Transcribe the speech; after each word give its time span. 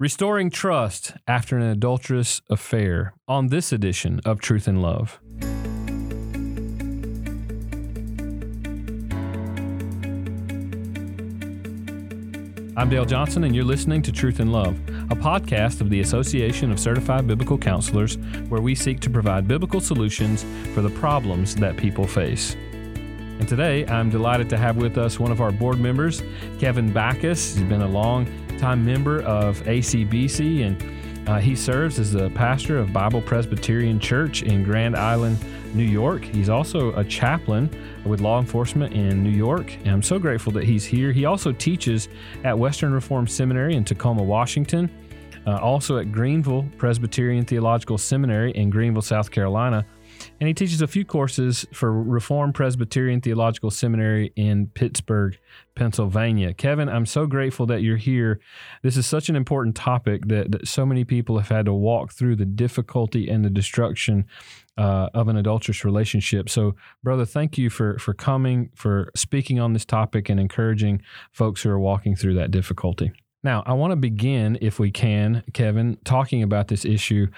Restoring 0.00 0.50
Trust 0.50 1.12
After 1.28 1.56
an 1.56 1.62
Adulterous 1.62 2.42
Affair 2.50 3.14
on 3.28 3.46
this 3.46 3.72
edition 3.72 4.20
of 4.24 4.40
Truth 4.40 4.66
and 4.66 4.82
Love. 4.82 5.20
I'm 12.76 12.90
Dale 12.90 13.04
Johnson, 13.04 13.44
and 13.44 13.54
you're 13.54 13.64
listening 13.64 14.02
to 14.02 14.10
Truth 14.10 14.40
and 14.40 14.52
Love, 14.52 14.76
a 15.12 15.14
podcast 15.14 15.80
of 15.80 15.90
the 15.90 16.00
Association 16.00 16.72
of 16.72 16.80
Certified 16.80 17.28
Biblical 17.28 17.56
Counselors, 17.56 18.18
where 18.48 18.60
we 18.60 18.74
seek 18.74 18.98
to 18.98 19.10
provide 19.10 19.46
biblical 19.46 19.80
solutions 19.80 20.44
for 20.74 20.82
the 20.82 20.90
problems 20.90 21.54
that 21.54 21.76
people 21.76 22.04
face. 22.04 22.56
And 23.38 23.48
today, 23.48 23.86
I'm 23.86 24.10
delighted 24.10 24.50
to 24.50 24.56
have 24.56 24.76
with 24.76 24.98
us 24.98 25.20
one 25.20 25.30
of 25.30 25.40
our 25.40 25.52
board 25.52 25.78
members, 25.78 26.20
Kevin 26.58 26.92
Backus. 26.92 27.54
He's 27.54 27.62
been 27.68 27.82
a 27.82 27.88
long 27.88 28.26
time 28.64 28.82
member 28.82 29.20
of 29.24 29.62
ACBC, 29.64 30.66
and 30.66 31.28
uh, 31.28 31.38
he 31.38 31.54
serves 31.54 31.98
as 31.98 32.12
the 32.12 32.30
pastor 32.30 32.78
of 32.78 32.94
Bible 32.94 33.20
Presbyterian 33.20 34.00
Church 34.00 34.42
in 34.42 34.64
Grand 34.64 34.96
Island, 34.96 35.36
New 35.74 35.84
York. 35.84 36.24
He's 36.24 36.48
also 36.48 36.94
a 36.94 37.04
chaplain 37.04 37.68
with 38.06 38.22
law 38.22 38.40
enforcement 38.40 38.94
in 38.94 39.22
New 39.22 39.28
York, 39.28 39.76
and 39.80 39.90
I'm 39.90 40.02
so 40.02 40.18
grateful 40.18 40.50
that 40.52 40.64
he's 40.64 40.82
here. 40.82 41.12
He 41.12 41.26
also 41.26 41.52
teaches 41.52 42.08
at 42.42 42.58
Western 42.58 42.94
Reformed 42.94 43.30
Seminary 43.30 43.74
in 43.74 43.84
Tacoma, 43.84 44.22
Washington, 44.22 44.90
uh, 45.46 45.58
also 45.58 45.98
at 45.98 46.10
Greenville 46.10 46.66
Presbyterian 46.78 47.44
Theological 47.44 47.98
Seminary 47.98 48.52
in 48.52 48.70
Greenville, 48.70 49.02
South 49.02 49.30
Carolina 49.30 49.84
and 50.40 50.48
he 50.48 50.54
teaches 50.54 50.82
a 50.82 50.86
few 50.86 51.04
courses 51.04 51.66
for 51.72 51.92
Reformed 51.92 52.54
Presbyterian 52.54 53.20
Theological 53.20 53.70
Seminary 53.70 54.32
in 54.36 54.68
Pittsburgh, 54.68 55.38
Pennsylvania. 55.74 56.52
Kevin, 56.54 56.88
I'm 56.88 57.06
so 57.06 57.26
grateful 57.26 57.66
that 57.66 57.82
you're 57.82 57.96
here. 57.96 58.40
This 58.82 58.96
is 58.96 59.06
such 59.06 59.28
an 59.28 59.36
important 59.36 59.76
topic 59.76 60.28
that, 60.28 60.50
that 60.52 60.68
so 60.68 60.84
many 60.84 61.04
people 61.04 61.38
have 61.38 61.48
had 61.48 61.66
to 61.66 61.72
walk 61.72 62.12
through 62.12 62.36
the 62.36 62.44
difficulty 62.44 63.28
and 63.28 63.44
the 63.44 63.50
destruction 63.50 64.26
uh, 64.76 65.08
of 65.14 65.28
an 65.28 65.36
adulterous 65.36 65.84
relationship. 65.84 66.48
So, 66.48 66.74
brother, 67.02 67.24
thank 67.24 67.56
you 67.56 67.70
for 67.70 67.98
for 67.98 68.12
coming, 68.12 68.70
for 68.74 69.10
speaking 69.14 69.60
on 69.60 69.72
this 69.72 69.84
topic, 69.84 70.28
and 70.28 70.40
encouraging 70.40 71.02
folks 71.32 71.62
who 71.62 71.70
are 71.70 71.78
walking 71.78 72.16
through 72.16 72.34
that 72.34 72.50
difficulty. 72.50 73.12
Now, 73.44 73.62
I 73.66 73.74
want 73.74 73.92
to 73.92 73.96
begin, 73.96 74.56
if 74.62 74.78
we 74.78 74.90
can, 74.90 75.44
Kevin, 75.52 75.98
talking 76.04 76.42
about 76.42 76.68
this 76.68 76.86
issue 76.86 77.28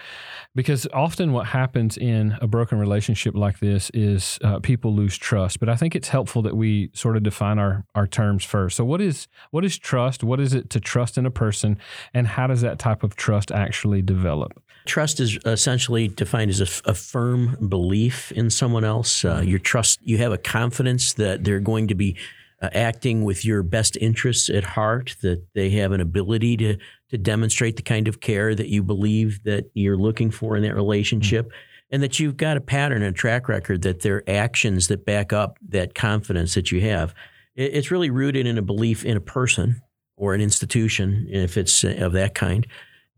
because 0.54 0.86
often 0.92 1.32
what 1.32 1.46
happens 1.46 1.98
in 1.98 2.38
a 2.40 2.46
broken 2.46 2.78
relationship 2.78 3.34
like 3.34 3.58
this 3.58 3.90
is 3.92 4.38
uh, 4.44 4.60
people 4.60 4.94
lose 4.94 5.16
trust. 5.16 5.58
But 5.58 5.68
I 5.68 5.74
think 5.74 5.96
it's 5.96 6.08
helpful 6.08 6.42
that 6.42 6.56
we 6.56 6.90
sort 6.94 7.16
of 7.16 7.24
define 7.24 7.58
our, 7.58 7.84
our 7.96 8.06
terms 8.06 8.44
first. 8.44 8.76
So, 8.76 8.84
what 8.84 9.00
is 9.00 9.26
what 9.50 9.64
is 9.64 9.76
trust? 9.76 10.22
What 10.22 10.38
is 10.38 10.54
it 10.54 10.70
to 10.70 10.80
trust 10.80 11.18
in 11.18 11.26
a 11.26 11.30
person, 11.30 11.76
and 12.14 12.28
how 12.28 12.46
does 12.46 12.60
that 12.60 12.78
type 12.78 13.02
of 13.02 13.16
trust 13.16 13.50
actually 13.50 14.00
develop? 14.00 14.62
Trust 14.86 15.18
is 15.18 15.36
essentially 15.44 16.06
defined 16.06 16.50
as 16.50 16.60
a, 16.60 16.90
a 16.90 16.94
firm 16.94 17.56
belief 17.68 18.30
in 18.32 18.50
someone 18.50 18.84
else. 18.84 19.24
Uh, 19.24 19.42
your 19.44 19.58
trust, 19.58 19.98
you 20.02 20.18
have 20.18 20.30
a 20.30 20.38
confidence 20.38 21.12
that 21.14 21.42
they're 21.42 21.58
going 21.58 21.88
to 21.88 21.96
be 21.96 22.16
uh, 22.62 22.70
acting 22.72 23.24
with 23.24 23.44
your 23.44 23.62
best 23.62 23.96
interests 23.98 24.48
at 24.48 24.64
heart, 24.64 25.16
that 25.22 25.44
they 25.54 25.70
have 25.70 25.92
an 25.92 26.00
ability 26.00 26.56
to 26.56 26.76
to 27.08 27.18
demonstrate 27.18 27.76
the 27.76 27.82
kind 27.82 28.08
of 28.08 28.20
care 28.20 28.54
that 28.54 28.68
you 28.68 28.82
believe 28.82 29.42
that 29.44 29.70
you're 29.74 29.96
looking 29.96 30.30
for 30.30 30.56
in 30.56 30.62
that 30.62 30.74
relationship, 30.74 31.46
mm-hmm. 31.46 31.94
and 31.94 32.02
that 32.02 32.18
you've 32.18 32.36
got 32.36 32.56
a 32.56 32.60
pattern 32.60 33.02
and 33.02 33.14
a 33.14 33.18
track 33.18 33.48
record 33.48 33.82
that 33.82 34.00
there 34.00 34.16
are 34.16 34.24
actions 34.26 34.88
that 34.88 35.04
back 35.04 35.32
up 35.32 35.58
that 35.68 35.94
confidence 35.94 36.54
that 36.54 36.72
you 36.72 36.80
have. 36.80 37.14
It, 37.54 37.74
it's 37.74 37.90
really 37.90 38.10
rooted 38.10 38.46
in 38.46 38.58
a 38.58 38.62
belief 38.62 39.04
in 39.04 39.16
a 39.16 39.20
person 39.20 39.80
or 40.16 40.34
an 40.34 40.40
institution, 40.40 41.26
if 41.30 41.56
it's 41.56 41.84
uh, 41.84 41.94
of 41.98 42.12
that 42.12 42.34
kind, 42.34 42.66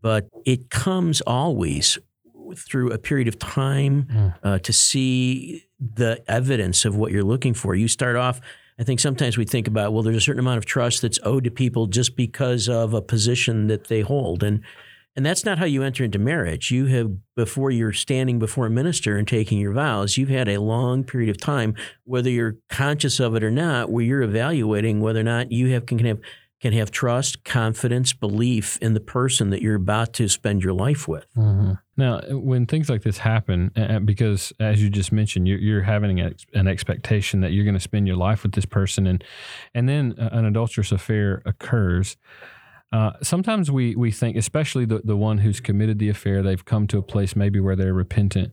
but 0.01 0.27
it 0.45 0.69
comes 0.69 1.21
always 1.21 1.97
through 2.55 2.91
a 2.91 2.97
period 2.97 3.27
of 3.27 3.37
time 3.37 4.07
mm. 4.11 4.35
uh, 4.43 4.59
to 4.59 4.73
see 4.73 5.65
the 5.79 6.21
evidence 6.27 6.83
of 6.85 6.95
what 6.95 7.11
you're 7.11 7.23
looking 7.23 7.53
for. 7.53 7.75
You 7.75 7.87
start 7.87 8.15
off 8.15 8.41
I 8.79 8.83
think 8.83 9.01
sometimes 9.01 9.37
we 9.37 9.45
think 9.45 9.67
about, 9.67 9.91
well, 9.91 10.03
there's 10.03 10.15
a 10.15 10.21
certain 10.21 10.39
amount 10.39 10.57
of 10.57 10.65
trust 10.65 11.01
that's 11.01 11.19
owed 11.23 11.43
to 11.43 11.51
people 11.51 11.87
just 11.87 12.15
because 12.15 12.69
of 12.69 12.93
a 12.93 13.01
position 13.01 13.67
that 13.67 13.87
they 13.87 14.01
hold. 14.01 14.41
And 14.41 14.61
and 15.15 15.25
that's 15.25 15.43
not 15.43 15.57
how 15.57 15.65
you 15.65 15.83
enter 15.83 16.05
into 16.05 16.19
marriage. 16.19 16.71
You 16.71 16.85
have, 16.85 17.11
before 17.35 17.71
you're 17.71 17.91
standing 17.91 18.39
before 18.39 18.67
a 18.67 18.69
minister 18.69 19.17
and 19.17 19.27
taking 19.27 19.57
your 19.59 19.73
vows, 19.73 20.15
you've 20.15 20.29
had 20.29 20.47
a 20.47 20.61
long 20.61 21.03
period 21.03 21.29
of 21.29 21.37
time, 21.37 21.75
whether 22.05 22.29
you're 22.29 22.55
conscious 22.69 23.19
of 23.19 23.35
it 23.35 23.43
or 23.43 23.51
not, 23.51 23.89
where 23.91 24.05
you're 24.05 24.21
evaluating 24.21 25.01
whether 25.01 25.19
or 25.19 25.23
not 25.23 25.51
you 25.51 25.73
have 25.73 25.87
can 25.87 25.99
have 26.05 26.19
can 26.61 26.73
have 26.73 26.91
trust, 26.91 27.43
confidence, 27.43 28.11
belief 28.13 28.77
in 28.81 28.93
the 28.93 28.99
person 28.99 29.49
that 29.49 29.61
you're 29.61 29.75
about 29.75 30.13
to 30.13 30.27
spend 30.27 30.63
your 30.63 30.73
life 30.73 31.07
with. 31.07 31.25
Mm-hmm. 31.35 31.73
Now, 31.95 32.21
when 32.29 32.65
things 32.65 32.89
like 32.89 33.01
this 33.03 33.17
happen, 33.17 33.71
because 34.05 34.53
as 34.59 34.81
you 34.81 34.89
just 34.89 35.11
mentioned, 35.11 35.47
you're, 35.47 35.59
you're 35.59 35.81
having 35.81 36.19
an 36.19 36.67
expectation 36.67 37.41
that 37.41 37.51
you're 37.51 37.65
going 37.65 37.75
to 37.75 37.79
spend 37.79 38.07
your 38.07 38.17
life 38.17 38.43
with 38.43 38.53
this 38.53 38.65
person, 38.65 39.05
and 39.05 39.23
and 39.73 39.87
then 39.87 40.15
an 40.17 40.45
adulterous 40.45 40.91
affair 40.91 41.41
occurs. 41.45 42.17
Uh, 42.91 43.11
sometimes 43.21 43.69
we 43.69 43.95
we 43.95 44.11
think, 44.11 44.37
especially 44.37 44.85
the 44.85 45.01
the 45.03 45.17
one 45.17 45.39
who's 45.39 45.59
committed 45.59 45.99
the 45.99 46.09
affair, 46.09 46.41
they've 46.41 46.63
come 46.63 46.87
to 46.87 46.97
a 46.97 47.03
place 47.03 47.35
maybe 47.35 47.59
where 47.59 47.75
they're 47.75 47.93
repentant. 47.93 48.51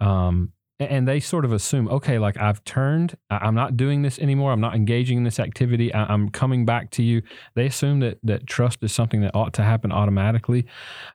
Um, 0.00 0.52
and 0.80 1.08
they 1.08 1.18
sort 1.18 1.44
of 1.44 1.52
assume, 1.52 1.88
okay, 1.88 2.18
like 2.18 2.36
I've 2.38 2.62
turned, 2.64 3.16
I'm 3.30 3.54
not 3.54 3.76
doing 3.76 4.02
this 4.02 4.18
anymore. 4.18 4.52
I'm 4.52 4.60
not 4.60 4.74
engaging 4.74 5.18
in 5.18 5.24
this 5.24 5.40
activity. 5.40 5.92
I'm 5.92 6.28
coming 6.28 6.64
back 6.64 6.90
to 6.92 7.02
you. 7.02 7.22
They 7.54 7.66
assume 7.66 8.00
that 8.00 8.18
that 8.22 8.46
trust 8.46 8.82
is 8.82 8.92
something 8.92 9.20
that 9.22 9.34
ought 9.34 9.52
to 9.54 9.62
happen 9.62 9.90
automatically. 9.90 10.66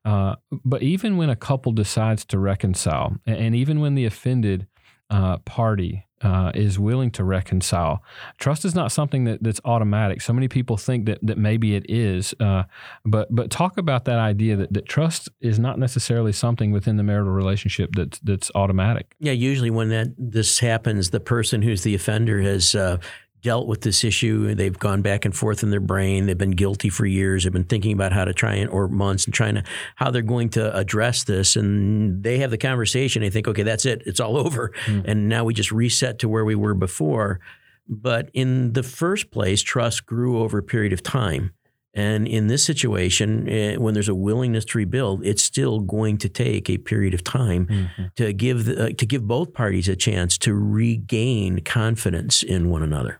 Uh, 0.03 0.35
but 0.66 0.84
even 0.84 1.16
when 1.16 1.29
a 1.29 1.35
couple 1.35 1.72
decides 1.72 2.25
to 2.25 2.40
reconcile, 2.40 3.16
and 3.25 3.56
even 3.56 3.79
when 3.79 3.96
the 3.96 4.06
offended 4.06 4.68
uh, 5.13 5.38
party 5.46 6.07
uh, 6.24 6.51
is 6.56 6.79
willing 6.79 7.12
to 7.12 7.24
reconcile. 7.24 8.01
Trust 8.40 8.66
is 8.66 8.74
not 8.74 8.91
something 8.91 9.25
that, 9.25 9.44
that's 9.44 9.59
automatic. 9.66 10.22
So 10.22 10.34
many 10.34 10.47
people 10.47 10.78
think 10.78 11.06
that, 11.06 11.19
that 11.22 11.38
maybe 11.38 11.75
it 11.75 11.85
is, 11.90 12.34
uh, 12.40 12.63
but 13.06 13.28
but 13.29 13.52
talk 13.52 13.78
about 13.78 14.06
that 14.06 14.19
idea 14.19 14.56
that, 14.56 14.73
that 14.73 14.85
trust 14.88 15.29
is 15.41 15.59
not 15.59 15.78
necessarily 15.78 16.31
something 16.31 16.72
within 16.72 16.97
the 16.97 17.03
marital 17.03 17.31
relationship 17.31 17.91
that's 17.94 18.19
that's 18.19 18.50
automatic. 18.56 19.16
Yeah, 19.19 19.34
usually 19.34 19.69
when 19.69 19.90
that 19.90 20.16
this 20.18 20.59
happens, 20.59 21.09
the 21.09 21.19
person 21.19 21.62
who's 21.62 21.84
the 21.84 21.94
offender 21.94 22.41
has 22.41 22.73
uh, 22.73 22.97
dealt 23.43 23.67
with 23.67 23.81
this 23.81 24.03
issue. 24.03 24.55
They've 24.55 24.77
gone 24.77 25.01
back 25.01 25.25
and 25.25 25.35
forth 25.35 25.61
in 25.61 25.69
their 25.69 25.81
brain. 25.81 26.25
They've 26.25 26.37
been 26.37 26.51
guilty 26.51 26.89
for 26.89 27.05
years. 27.05 27.43
They've 27.43 27.53
been 27.53 27.65
thinking 27.65 27.91
about 27.91 28.13
how 28.13 28.25
to 28.25 28.33
try 28.33 28.55
and, 28.55 28.69
or 28.69 28.87
months, 28.87 29.25
and 29.25 29.33
trying 29.33 29.55
to, 29.55 29.63
how 29.95 30.09
they're 30.09 30.21
going 30.21 30.49
to 30.51 30.75
address 30.75 31.25
this. 31.25 31.55
And 31.55 32.23
they 32.23 32.39
have 32.39 32.51
the 32.51 32.57
conversation. 32.57 33.21
They 33.21 33.29
think, 33.29 33.47
okay, 33.47 33.63
that's 33.63 33.85
it. 33.85 34.01
It's 34.05 34.19
all 34.19 34.37
over. 34.45 34.73
Mm. 34.85 35.03
And 35.05 35.29
now 35.29 35.43
we 35.43 35.53
just 35.53 35.71
reset 35.71 36.19
to 36.19 36.29
where 36.29 36.45
we 36.45 36.55
were 36.55 36.73
before. 36.73 37.39
But 37.87 38.29
in 38.33 38.73
the 38.73 38.83
first 38.83 39.29
place, 39.29 39.61
trust 39.61 40.05
grew 40.05 40.39
over 40.39 40.57
a 40.57 40.63
period 40.63 40.93
of 40.93 41.03
time. 41.03 41.51
And 41.95 42.27
in 42.27 42.47
this 42.47 42.63
situation, 42.63 43.47
eh, 43.47 43.75
when 43.75 43.93
there's 43.93 44.09
a 44.09 44.15
willingness 44.15 44.65
to 44.65 44.79
rebuild, 44.79 45.23
it's 45.23 45.43
still 45.43 45.79
going 45.79 46.17
to 46.19 46.29
take 46.29 46.67
a 46.69 46.79
period 46.79 47.13
of 47.13 47.23
time 47.23 47.67
mm-hmm. 47.67 48.05
to 48.15 48.33
give 48.33 48.65
the, 48.65 48.85
uh, 48.85 48.89
to 48.97 49.05
give 49.05 49.27
both 49.27 49.53
parties 49.53 49.87
a 49.87 49.95
chance 49.95 50.37
to 50.39 50.55
regain 50.55 51.59
confidence 51.59 52.41
in 52.41 52.69
one 52.69 52.81
another. 52.81 53.19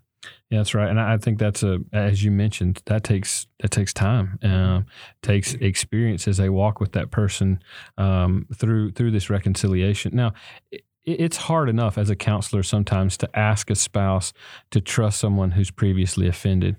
Yeah, 0.53 0.59
that's 0.59 0.75
right, 0.75 0.88
and 0.88 1.00
I 1.00 1.18
think 1.18 1.40
that's 1.40 1.64
a 1.64 1.80
as 1.94 2.24
you 2.24 2.30
mentioned 2.30 2.84
that 2.86 3.03
takes 3.03 3.47
that 3.62 3.72
takes 3.72 3.91
time, 3.91 4.38
uh, 4.44 4.81
takes 5.24 5.56
experience 5.56 6.28
as 6.28 6.38
they 6.38 6.47
walk 6.47 6.80
with 6.80 6.91
that 6.91 7.09
person 7.09 7.59
um, 7.97 8.46
through 8.53 8.91
through 8.91 9.09
this 9.09 9.31
reconciliation. 9.31 10.16
Now, 10.16 10.34
it's 11.06 11.38
hard 11.38 11.69
enough 11.69 11.97
as 11.97 12.09
a 12.09 12.16
counselor 12.16 12.64
sometimes 12.64 13.18
to 13.18 13.38
ask 13.38 13.69
a 13.69 13.75
spouse 13.75 14.34
to 14.72 14.80
trust 14.80 15.19
someone 15.19 15.52
who's 15.52 15.69
previously 15.69 16.28
offended. 16.28 16.78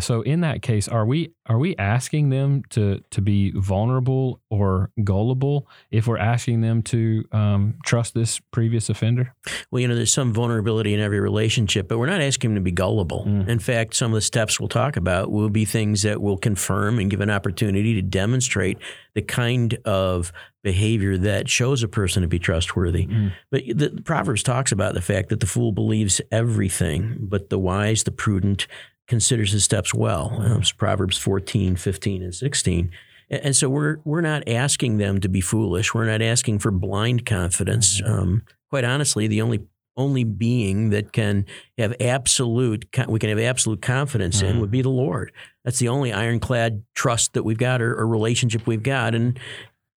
So 0.00 0.22
in 0.22 0.40
that 0.40 0.62
case, 0.62 0.88
are 0.88 1.06
we 1.06 1.32
are 1.46 1.58
we 1.58 1.76
asking 1.76 2.30
them 2.30 2.62
to 2.70 3.02
to 3.10 3.20
be 3.20 3.52
vulnerable 3.52 4.40
or 4.50 4.90
gullible 5.02 5.68
if 5.90 6.06
we're 6.06 6.18
asking 6.18 6.60
them 6.60 6.82
to 6.84 7.24
um, 7.32 7.74
trust 7.84 8.14
this 8.14 8.40
previous 8.50 8.88
offender? 8.88 9.34
Well, 9.70 9.80
you 9.80 9.88
know, 9.88 9.94
there's 9.94 10.12
some 10.12 10.32
vulnerability 10.32 10.94
in 10.94 11.00
every 11.00 11.20
relationship, 11.20 11.88
but 11.88 11.98
we're 11.98 12.06
not 12.06 12.20
asking 12.20 12.50
them 12.50 12.56
to 12.56 12.64
be 12.64 12.72
gullible. 12.72 13.24
Mm. 13.26 13.48
In 13.48 13.58
fact, 13.58 13.94
some 13.94 14.12
of 14.12 14.14
the 14.14 14.22
steps 14.22 14.60
we'll 14.60 14.68
talk 14.68 14.96
about 14.96 15.30
will 15.30 15.50
be 15.50 15.64
things 15.64 16.02
that 16.02 16.20
will 16.20 16.38
confirm 16.38 16.98
and 16.98 17.10
give 17.10 17.20
an 17.20 17.30
opportunity 17.30 17.94
to 17.94 18.02
demonstrate 18.02 18.78
the 19.14 19.22
kind 19.22 19.74
of 19.84 20.32
behavior 20.62 21.18
that 21.18 21.48
shows 21.48 21.82
a 21.82 21.88
person 21.88 22.22
to 22.22 22.28
be 22.28 22.38
trustworthy. 22.38 23.06
Mm. 23.06 23.32
But 23.50 23.64
the, 23.66 23.88
the 23.88 24.02
Proverbs 24.02 24.42
talks 24.42 24.72
about 24.72 24.94
the 24.94 25.00
fact 25.00 25.28
that 25.30 25.40
the 25.40 25.46
fool 25.46 25.72
believes 25.72 26.20
everything, 26.30 27.18
but 27.20 27.50
the 27.50 27.58
wise, 27.58 28.04
the 28.04 28.12
prudent, 28.12 28.66
considers 29.08 29.52
his 29.52 29.64
steps 29.64 29.92
well. 29.92 30.30
Mm. 30.34 30.50
Um, 30.50 30.62
Proverbs 30.76 31.18
14, 31.18 31.76
15, 31.76 32.22
and 32.22 32.34
16. 32.34 32.90
And 33.30 33.56
so 33.56 33.70
we're 33.70 33.96
we're 34.04 34.20
not 34.20 34.46
asking 34.46 34.98
them 34.98 35.18
to 35.20 35.28
be 35.28 35.40
foolish. 35.40 35.94
We're 35.94 36.04
not 36.04 36.20
asking 36.20 36.58
for 36.58 36.70
blind 36.70 37.24
confidence. 37.24 38.00
Mm-hmm. 38.00 38.12
Um, 38.12 38.42
quite 38.68 38.84
honestly, 38.84 39.26
the 39.26 39.40
only 39.40 39.66
only 39.96 40.24
being 40.24 40.90
that 40.90 41.12
can 41.12 41.46
have 41.78 41.94
absolute 42.00 42.86
we 43.08 43.18
can 43.18 43.30
have 43.30 43.38
absolute 43.38 43.80
confidence 43.80 44.38
mm-hmm. 44.38 44.56
in 44.56 44.60
would 44.60 44.70
be 44.70 44.82
the 44.82 44.90
Lord. 44.90 45.32
That's 45.64 45.78
the 45.78 45.88
only 45.88 46.12
ironclad 46.12 46.82
trust 46.94 47.32
that 47.32 47.42
we've 47.42 47.58
got 47.58 47.80
or, 47.80 47.98
or 47.98 48.06
relationship 48.06 48.66
we've 48.66 48.82
got, 48.82 49.14
and 49.14 49.38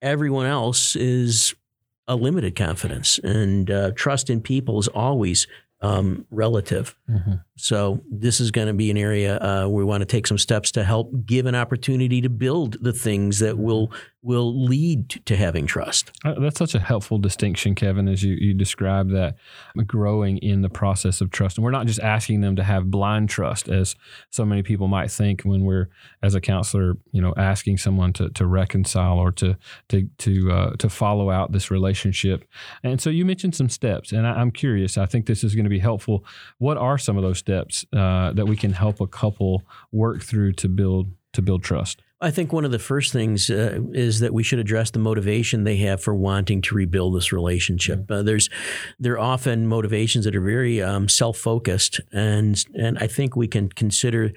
everyone 0.05 0.45
else 0.45 0.95
is 0.95 1.55
a 2.07 2.15
limited 2.15 2.55
confidence. 2.55 3.19
And 3.19 3.69
uh, 3.69 3.91
trust 3.95 4.29
in 4.29 4.39
people 4.39 4.79
is 4.79 4.87
always 4.87 5.47
um, 5.81 6.25
relative. 6.31 6.95
Mm-hmm. 7.09 7.33
So 7.57 8.01
this 8.09 8.39
is 8.39 8.51
going 8.51 8.67
to 8.67 8.73
be 8.73 8.89
an 8.89 8.97
area 8.97 9.37
uh, 9.39 9.67
we 9.67 9.83
want 9.83 10.01
to 10.01 10.05
take 10.05 10.27
some 10.27 10.37
steps 10.37 10.71
to 10.73 10.83
help 10.83 11.11
give 11.25 11.45
an 11.45 11.55
opportunity 11.55 12.21
to 12.21 12.29
build 12.29 12.77
the 12.81 12.93
things 12.93 13.39
that 13.39 13.57
will 13.57 13.91
will 14.25 14.65
lead 14.65 15.09
to 15.25 15.35
having 15.35 15.67
trust. 15.67 16.11
Uh, 16.25 16.33
that's 16.39 16.57
such 16.57 16.73
a 16.73 16.79
helpful 16.79 17.19
distinction, 17.19 17.75
Kevin, 17.75 18.07
as 18.07 18.23
you, 18.23 18.33
you 18.33 18.55
describe 18.55 19.11
that 19.11 19.35
growing 19.85 20.39
in 20.39 20.63
the 20.63 20.69
process 20.69 21.21
of 21.21 21.29
trust. 21.29 21.57
And 21.57 21.63
we're 21.63 21.69
not 21.69 21.85
just 21.85 21.99
asking 21.99 22.41
them 22.41 22.55
to 22.55 22.63
have 22.63 22.89
blind 22.89 23.29
trust, 23.29 23.69
as 23.69 23.95
so 24.31 24.43
many 24.43 24.63
people 24.63 24.87
might 24.87 25.11
think 25.11 25.43
when 25.43 25.63
we're, 25.63 25.89
as 26.23 26.33
a 26.33 26.41
counselor, 26.41 26.95
you 27.11 27.21
know, 27.21 27.35
asking 27.37 27.77
someone 27.77 28.13
to, 28.13 28.29
to 28.29 28.47
reconcile 28.47 29.19
or 29.19 29.31
to 29.33 29.55
to 29.89 30.09
to 30.17 30.51
uh, 30.51 30.75
to 30.77 30.89
follow 30.89 31.29
out 31.29 31.51
this 31.51 31.69
relationship. 31.69 32.45
And 32.83 32.99
so 32.99 33.11
you 33.11 33.25
mentioned 33.25 33.53
some 33.53 33.69
steps, 33.69 34.11
and 34.11 34.25
I, 34.25 34.41
am 34.41 34.49
curious. 34.49 34.97
I 34.97 35.05
think 35.05 35.27
this 35.27 35.43
is 35.43 35.53
going 35.53 35.65
to 35.65 35.69
be 35.69 35.79
helpful. 35.79 36.25
What 36.57 36.77
are 36.77 36.97
some 36.97 37.15
of 37.15 37.23
those 37.23 37.37
steps 37.37 37.85
uh, 37.93 38.33
that 38.33 38.47
we 38.47 38.55
can 38.55 38.73
help 38.73 39.01
a 39.01 39.07
couple 39.07 39.61
work 39.91 40.23
through 40.23 40.53
to 40.53 40.67
build 40.67 41.11
to 41.33 41.43
build 41.43 41.63
trust? 41.63 42.01
I 42.21 42.31
think 42.31 42.53
one 42.53 42.63
of 42.63 42.71
the 42.71 42.79
first 42.79 43.11
things 43.11 43.49
uh, 43.49 43.79
is 43.91 44.21
that 44.21 44.33
we 44.33 44.41
should 44.41 44.59
address 44.59 44.91
the 44.91 44.99
motivation 44.99 45.63
they 45.63 45.77
have 45.77 46.01
for 46.01 46.15
wanting 46.15 46.61
to 46.63 46.75
rebuild 46.75 47.15
this 47.15 47.33
relationship. 47.33 47.99
Mm-hmm. 47.99 48.13
Uh, 48.13 48.23
there's 48.23 48.49
there 48.99 49.13
are 49.13 49.19
often 49.19 49.67
motivations 49.67 50.25
that 50.25 50.35
are 50.35 50.41
very 50.41 50.81
um, 50.81 51.09
self 51.09 51.37
focused, 51.37 51.99
and 52.13 52.63
and 52.73 52.97
I 52.99 53.07
think 53.07 53.35
we 53.35 53.47
can 53.47 53.69
consider 53.69 54.31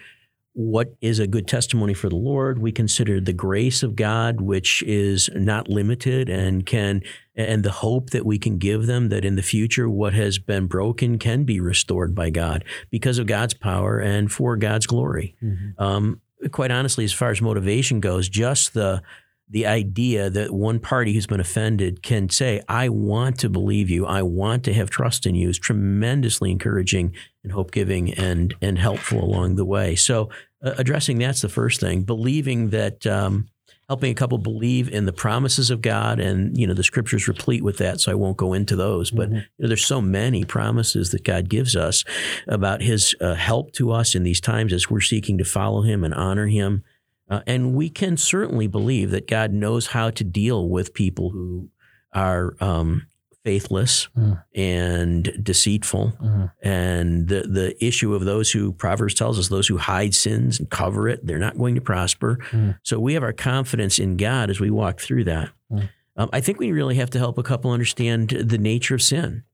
what 0.54 0.96
is 1.00 1.20
a 1.20 1.26
good 1.28 1.46
testimony 1.46 1.94
for 1.94 2.08
the 2.08 2.16
Lord. 2.16 2.58
We 2.58 2.72
consider 2.72 3.20
the 3.20 3.32
grace 3.32 3.84
of 3.84 3.94
God, 3.94 4.40
which 4.40 4.82
is 4.82 5.30
not 5.36 5.68
limited 5.68 6.28
and 6.28 6.66
can, 6.66 7.02
and 7.36 7.62
the 7.62 7.70
hope 7.70 8.10
that 8.10 8.26
we 8.26 8.38
can 8.38 8.58
give 8.58 8.86
them 8.86 9.08
that 9.10 9.24
in 9.24 9.36
the 9.36 9.42
future, 9.42 9.88
what 9.88 10.14
has 10.14 10.40
been 10.40 10.66
broken 10.66 11.16
can 11.20 11.44
be 11.44 11.60
restored 11.60 12.12
by 12.12 12.30
God 12.30 12.64
because 12.90 13.18
of 13.18 13.28
God's 13.28 13.54
power 13.54 14.00
and 14.00 14.32
for 14.32 14.56
God's 14.56 14.86
glory. 14.86 15.36
Mm-hmm. 15.40 15.80
Um, 15.80 16.20
quite 16.50 16.70
honestly, 16.70 17.04
as 17.04 17.12
far 17.12 17.30
as 17.30 17.40
motivation 17.42 18.00
goes, 18.00 18.28
just 18.28 18.74
the 18.74 19.02
the 19.50 19.66
idea 19.66 20.28
that 20.28 20.52
one 20.52 20.78
party 20.78 21.14
who's 21.14 21.26
been 21.26 21.40
offended 21.40 22.02
can 22.02 22.28
say, 22.28 22.60
I 22.68 22.90
want 22.90 23.38
to 23.40 23.48
believe 23.48 23.88
you, 23.88 24.04
I 24.04 24.22
want 24.22 24.64
to 24.64 24.74
have 24.74 24.90
trust 24.90 25.24
in 25.24 25.34
you 25.34 25.48
is 25.48 25.58
tremendously 25.58 26.50
encouraging 26.50 27.14
and 27.42 27.52
hope 27.52 27.70
giving 27.70 28.12
and, 28.12 28.54
and 28.60 28.78
helpful 28.78 29.24
along 29.24 29.56
the 29.56 29.64
way. 29.64 29.96
So, 29.96 30.28
uh, 30.62 30.74
addressing 30.76 31.18
that's 31.18 31.40
the 31.40 31.48
first 31.48 31.80
thing. 31.80 32.02
Believing 32.02 32.70
that, 32.70 33.06
um, 33.06 33.48
helping 33.88 34.12
a 34.12 34.14
couple 34.14 34.36
believe 34.36 34.88
in 34.88 35.06
the 35.06 35.12
promises 35.12 35.70
of 35.70 35.80
God, 35.80 36.20
and 36.20 36.56
you 36.56 36.66
know 36.66 36.74
the 36.74 36.84
scriptures 36.84 37.26
replete 37.26 37.62
with 37.62 37.78
that. 37.78 38.00
So 38.00 38.12
I 38.12 38.16
won't 38.16 38.36
go 38.36 38.52
into 38.52 38.76
those, 38.76 39.10
but 39.10 39.28
mm-hmm. 39.28 39.36
you 39.36 39.42
know, 39.58 39.68
there's 39.68 39.86
so 39.86 40.00
many 40.00 40.44
promises 40.44 41.10
that 41.10 41.24
God 41.24 41.48
gives 41.48 41.74
us 41.74 42.04
about 42.46 42.82
His 42.82 43.14
uh, 43.20 43.34
help 43.34 43.72
to 43.72 43.90
us 43.92 44.14
in 44.14 44.22
these 44.22 44.40
times 44.40 44.72
as 44.72 44.90
we're 44.90 45.00
seeking 45.00 45.38
to 45.38 45.44
follow 45.44 45.82
Him 45.82 46.04
and 46.04 46.14
honor 46.14 46.46
Him. 46.46 46.84
Uh, 47.30 47.40
and 47.46 47.74
we 47.74 47.90
can 47.90 48.16
certainly 48.16 48.66
believe 48.66 49.10
that 49.10 49.26
God 49.26 49.52
knows 49.52 49.88
how 49.88 50.10
to 50.10 50.24
deal 50.24 50.68
with 50.68 50.94
people 50.94 51.30
who 51.30 51.68
are 52.14 52.54
um, 52.60 53.06
faithless 53.44 54.08
mm. 54.16 54.42
and 54.54 55.32
deceitful. 55.42 56.12
Mm. 56.22 56.52
And 56.62 57.28
the, 57.28 57.42
the 57.42 57.84
issue 57.84 58.14
of 58.14 58.24
those 58.24 58.50
who, 58.50 58.72
Proverbs 58.72 59.14
tells 59.14 59.38
us, 59.38 59.48
those 59.48 59.68
who 59.68 59.78
hide 59.78 60.14
sins 60.14 60.58
and 60.58 60.68
cover 60.68 61.08
it, 61.08 61.26
they're 61.26 61.38
not 61.38 61.56
going 61.56 61.74
to 61.74 61.80
prosper. 61.80 62.38
Mm. 62.50 62.78
So 62.82 62.98
we 63.00 63.14
have 63.14 63.22
our 63.22 63.32
confidence 63.32 63.98
in 63.98 64.16
God 64.16 64.50
as 64.50 64.60
we 64.60 64.70
walk 64.70 65.00
through 65.00 65.24
that. 65.24 65.50
Mm. 65.70 65.88
Um, 66.16 66.28
I 66.32 66.40
think 66.40 66.58
we 66.58 66.72
really 66.72 66.96
have 66.96 67.10
to 67.10 67.18
help 67.18 67.38
a 67.38 67.42
couple 67.42 67.70
understand 67.70 68.30
the 68.30 68.58
nature 68.58 68.96
of 68.96 69.02
sin. 69.02 69.44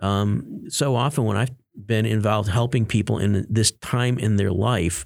Um, 0.00 0.64
so 0.68 0.94
often 0.94 1.24
when 1.24 1.36
I've 1.36 1.50
been 1.74 2.06
involved 2.06 2.48
helping 2.48 2.86
people 2.86 3.18
in 3.18 3.46
this 3.50 3.72
time 3.72 4.18
in 4.18 4.36
their 4.36 4.52
life, 4.52 5.04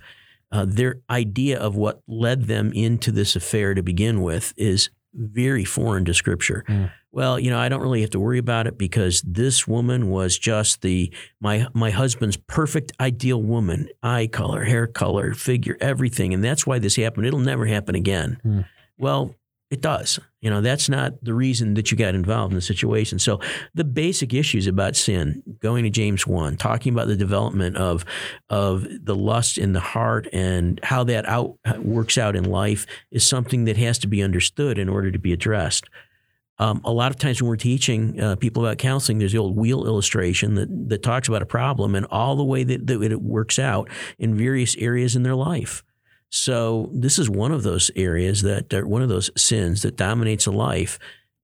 uh, 0.52 0.64
their 0.68 1.00
idea 1.10 1.58
of 1.58 1.74
what 1.74 2.02
led 2.06 2.44
them 2.44 2.72
into 2.72 3.10
this 3.10 3.34
affair 3.34 3.74
to 3.74 3.82
begin 3.82 4.22
with 4.22 4.54
is 4.56 4.90
very 5.16 5.64
foreign 5.64 6.04
to 6.04 6.14
Scripture. 6.14 6.64
Mm. 6.68 6.92
Well, 7.12 7.40
you 7.40 7.50
know, 7.50 7.58
I 7.58 7.68
don't 7.68 7.80
really 7.80 8.02
have 8.02 8.10
to 8.10 8.20
worry 8.20 8.38
about 8.38 8.66
it 8.66 8.76
because 8.76 9.22
this 9.22 9.66
woman 9.66 10.10
was 10.10 10.38
just 10.38 10.82
the 10.82 11.12
my 11.40 11.66
my 11.72 11.90
husband's 11.90 12.36
perfect 12.36 12.92
ideal 13.00 13.42
woman, 13.42 13.88
eye 14.02 14.26
color, 14.26 14.64
hair 14.64 14.86
color, 14.86 15.32
figure, 15.32 15.78
everything, 15.80 16.34
and 16.34 16.44
that's 16.44 16.66
why 16.66 16.78
this 16.78 16.96
happened. 16.96 17.26
It'll 17.26 17.40
never 17.40 17.66
happen 17.66 17.94
again. 17.94 18.38
Mm. 18.44 18.66
Well, 18.98 19.34
it 19.76 19.82
does. 19.82 20.18
You 20.40 20.48
know, 20.48 20.62
that's 20.62 20.88
not 20.88 21.22
the 21.22 21.34
reason 21.34 21.74
that 21.74 21.90
you 21.90 21.98
got 21.98 22.14
involved 22.14 22.52
in 22.52 22.56
the 22.56 22.62
situation. 22.62 23.18
So 23.18 23.40
the 23.74 23.84
basic 23.84 24.32
issues 24.32 24.66
about 24.66 24.96
sin, 24.96 25.42
going 25.60 25.84
to 25.84 25.90
James 25.90 26.26
1, 26.26 26.56
talking 26.56 26.94
about 26.94 27.08
the 27.08 27.16
development 27.16 27.76
of 27.76 28.06
of 28.48 28.86
the 29.04 29.14
lust 29.14 29.58
in 29.58 29.74
the 29.74 29.80
heart 29.80 30.28
and 30.32 30.80
how 30.82 31.04
that 31.04 31.28
out 31.28 31.56
works 31.78 32.16
out 32.16 32.36
in 32.36 32.44
life 32.44 32.86
is 33.10 33.26
something 33.26 33.66
that 33.66 33.76
has 33.76 33.98
to 33.98 34.06
be 34.06 34.22
understood 34.22 34.78
in 34.78 34.88
order 34.88 35.10
to 35.10 35.18
be 35.18 35.32
addressed. 35.32 35.84
Um, 36.58 36.80
a 36.84 36.92
lot 36.92 37.10
of 37.10 37.18
times 37.18 37.42
when 37.42 37.50
we're 37.50 37.56
teaching 37.56 38.18
uh, 38.18 38.36
people 38.36 38.64
about 38.64 38.78
counseling, 38.78 39.18
there's 39.18 39.32
the 39.32 39.38
old 39.38 39.56
wheel 39.56 39.84
illustration 39.84 40.54
that, 40.54 40.88
that 40.88 41.02
talks 41.02 41.28
about 41.28 41.42
a 41.42 41.46
problem 41.46 41.94
and 41.94 42.06
all 42.10 42.34
the 42.34 42.44
way 42.44 42.64
that, 42.64 42.86
that 42.86 43.02
it 43.02 43.20
works 43.20 43.58
out 43.58 43.90
in 44.18 44.34
various 44.34 44.74
areas 44.76 45.14
in 45.14 45.22
their 45.22 45.34
life. 45.34 45.82
So 46.30 46.90
this 46.92 47.18
is 47.18 47.30
one 47.30 47.52
of 47.52 47.62
those 47.62 47.90
areas 47.96 48.42
that 48.42 48.72
uh, 48.72 48.82
one 48.82 49.02
of 49.02 49.08
those 49.08 49.30
sins 49.36 49.82
that 49.82 49.96
dominates 49.96 50.46
a 50.46 50.52
life. 50.52 50.98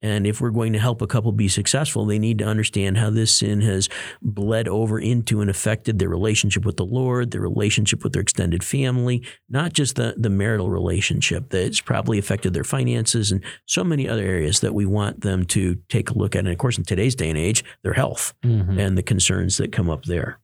And 0.04 0.26
if 0.26 0.40
we're 0.40 0.50
going 0.50 0.72
to 0.72 0.80
help 0.80 1.00
a 1.00 1.06
couple 1.06 1.30
be 1.30 1.46
successful, 1.46 2.04
they 2.04 2.18
need 2.18 2.38
to 2.38 2.44
understand 2.44 2.98
how 2.98 3.10
this 3.10 3.36
sin 3.36 3.60
has 3.60 3.88
bled 4.20 4.66
over 4.66 4.98
into 4.98 5.40
and 5.40 5.48
affected 5.48 6.00
their 6.00 6.08
relationship 6.08 6.64
with 6.64 6.76
the 6.76 6.84
Lord, 6.84 7.30
their 7.30 7.40
relationship 7.40 8.02
with 8.02 8.12
their 8.12 8.22
extended 8.22 8.64
family, 8.64 9.24
not 9.48 9.72
just 9.72 9.94
the, 9.94 10.14
the 10.16 10.28
marital 10.28 10.70
relationship, 10.70 11.50
that's 11.50 11.80
probably 11.80 12.18
affected 12.18 12.52
their 12.52 12.64
finances 12.64 13.30
and 13.30 13.44
so 13.66 13.84
many 13.84 14.08
other 14.08 14.24
areas 14.24 14.58
that 14.58 14.74
we 14.74 14.84
want 14.84 15.20
them 15.20 15.44
to 15.46 15.76
take 15.88 16.10
a 16.10 16.18
look 16.18 16.34
at. 16.34 16.40
And 16.40 16.48
of 16.48 16.58
course, 16.58 16.78
in 16.78 16.84
today's 16.84 17.14
day 17.14 17.30
and 17.30 17.38
age, 17.38 17.64
their 17.84 17.94
health 17.94 18.34
mm-hmm. 18.42 18.80
and 18.80 18.98
the 18.98 19.04
concerns 19.04 19.56
that 19.58 19.70
come 19.70 19.88
up 19.88 20.06
there. 20.06 20.40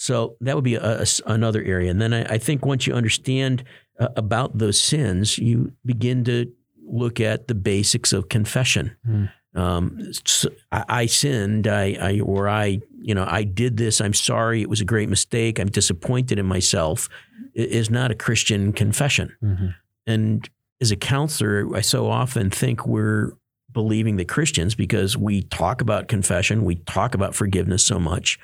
So 0.00 0.36
that 0.40 0.54
would 0.54 0.64
be 0.64 0.76
a, 0.76 1.02
a, 1.02 1.06
another 1.26 1.62
area. 1.62 1.90
And 1.90 2.00
then 2.00 2.14
I, 2.14 2.34
I 2.34 2.38
think 2.38 2.64
once 2.64 2.86
you 2.86 2.94
understand 2.94 3.64
uh, 3.98 4.08
about 4.16 4.58
those 4.58 4.80
sins, 4.80 5.38
you 5.38 5.72
begin 5.84 6.24
to 6.24 6.52
look 6.86 7.20
at 7.20 7.48
the 7.48 7.54
basics 7.54 8.12
of 8.12 8.28
confession. 8.28 8.96
Mm. 9.06 9.30
Um, 9.54 10.12
so 10.24 10.50
I, 10.70 10.84
I, 10.88 11.06
sinned, 11.06 11.66
I, 11.66 11.96
I, 12.00 12.20
or 12.20 12.48
I, 12.48 12.80
you 13.00 13.14
know, 13.14 13.26
I 13.28 13.44
did 13.44 13.76
this. 13.76 14.00
I'm 14.00 14.14
sorry. 14.14 14.62
It 14.62 14.68
was 14.68 14.80
a 14.80 14.84
great 14.84 15.08
mistake. 15.08 15.58
I'm 15.58 15.70
disappointed 15.70 16.38
in 16.38 16.46
myself. 16.46 17.08
It 17.54 17.70
is 17.70 17.90
not 17.90 18.10
a 18.10 18.14
Christian 18.14 18.72
confession. 18.72 19.36
Mm-hmm. 19.42 19.68
And 20.06 20.48
as 20.80 20.90
a 20.92 20.96
counselor, 20.96 21.74
I 21.74 21.80
so 21.80 22.08
often 22.08 22.50
think 22.50 22.86
we're 22.86 23.32
believing 23.72 24.16
the 24.16 24.24
Christians, 24.24 24.74
because 24.74 25.16
we 25.16 25.42
talk 25.42 25.80
about 25.80 26.08
confession, 26.08 26.64
we 26.64 26.76
talk 26.76 27.14
about 27.14 27.34
forgiveness 27.34 27.84
so 27.84 27.98
much, 27.98 28.38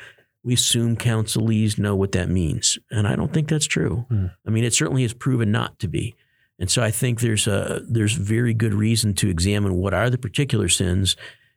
we 0.44 0.54
assume 0.54 0.96
counselees 0.96 1.78
know 1.78 1.96
what 1.96 2.12
that 2.12 2.28
means. 2.28 2.78
And 2.90 3.08
I 3.08 3.16
don't 3.16 3.32
think 3.32 3.48
that's 3.48 3.66
true. 3.66 4.04
Mm. 4.10 4.30
I 4.46 4.50
mean, 4.50 4.64
it 4.64 4.74
certainly 4.74 5.02
has 5.02 5.14
proven 5.14 5.50
not 5.50 5.78
to 5.78 5.88
be. 5.88 6.14
And 6.58 6.70
so 6.70 6.82
I 6.82 6.90
think 6.90 7.20
there's 7.20 7.48
a 7.48 7.82
there's 7.88 8.12
very 8.12 8.54
good 8.54 8.74
reason 8.74 9.14
to 9.14 9.28
examine 9.28 9.74
what 9.74 9.94
are 9.94 10.08
the 10.08 10.18
particular 10.18 10.68
sins, 10.68 11.16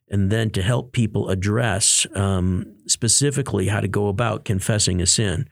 and 0.10 0.32
then 0.32 0.50
to 0.52 0.62
help 0.64 0.92
people 0.92 1.30
address 1.30 2.08
um, 2.16 2.74
specifically 2.88 3.68
how 3.68 3.80
to 3.80 3.88
go 3.88 4.08
about 4.08 4.46
confessing 4.46 5.02
a 5.02 5.06
sin. 5.06 5.48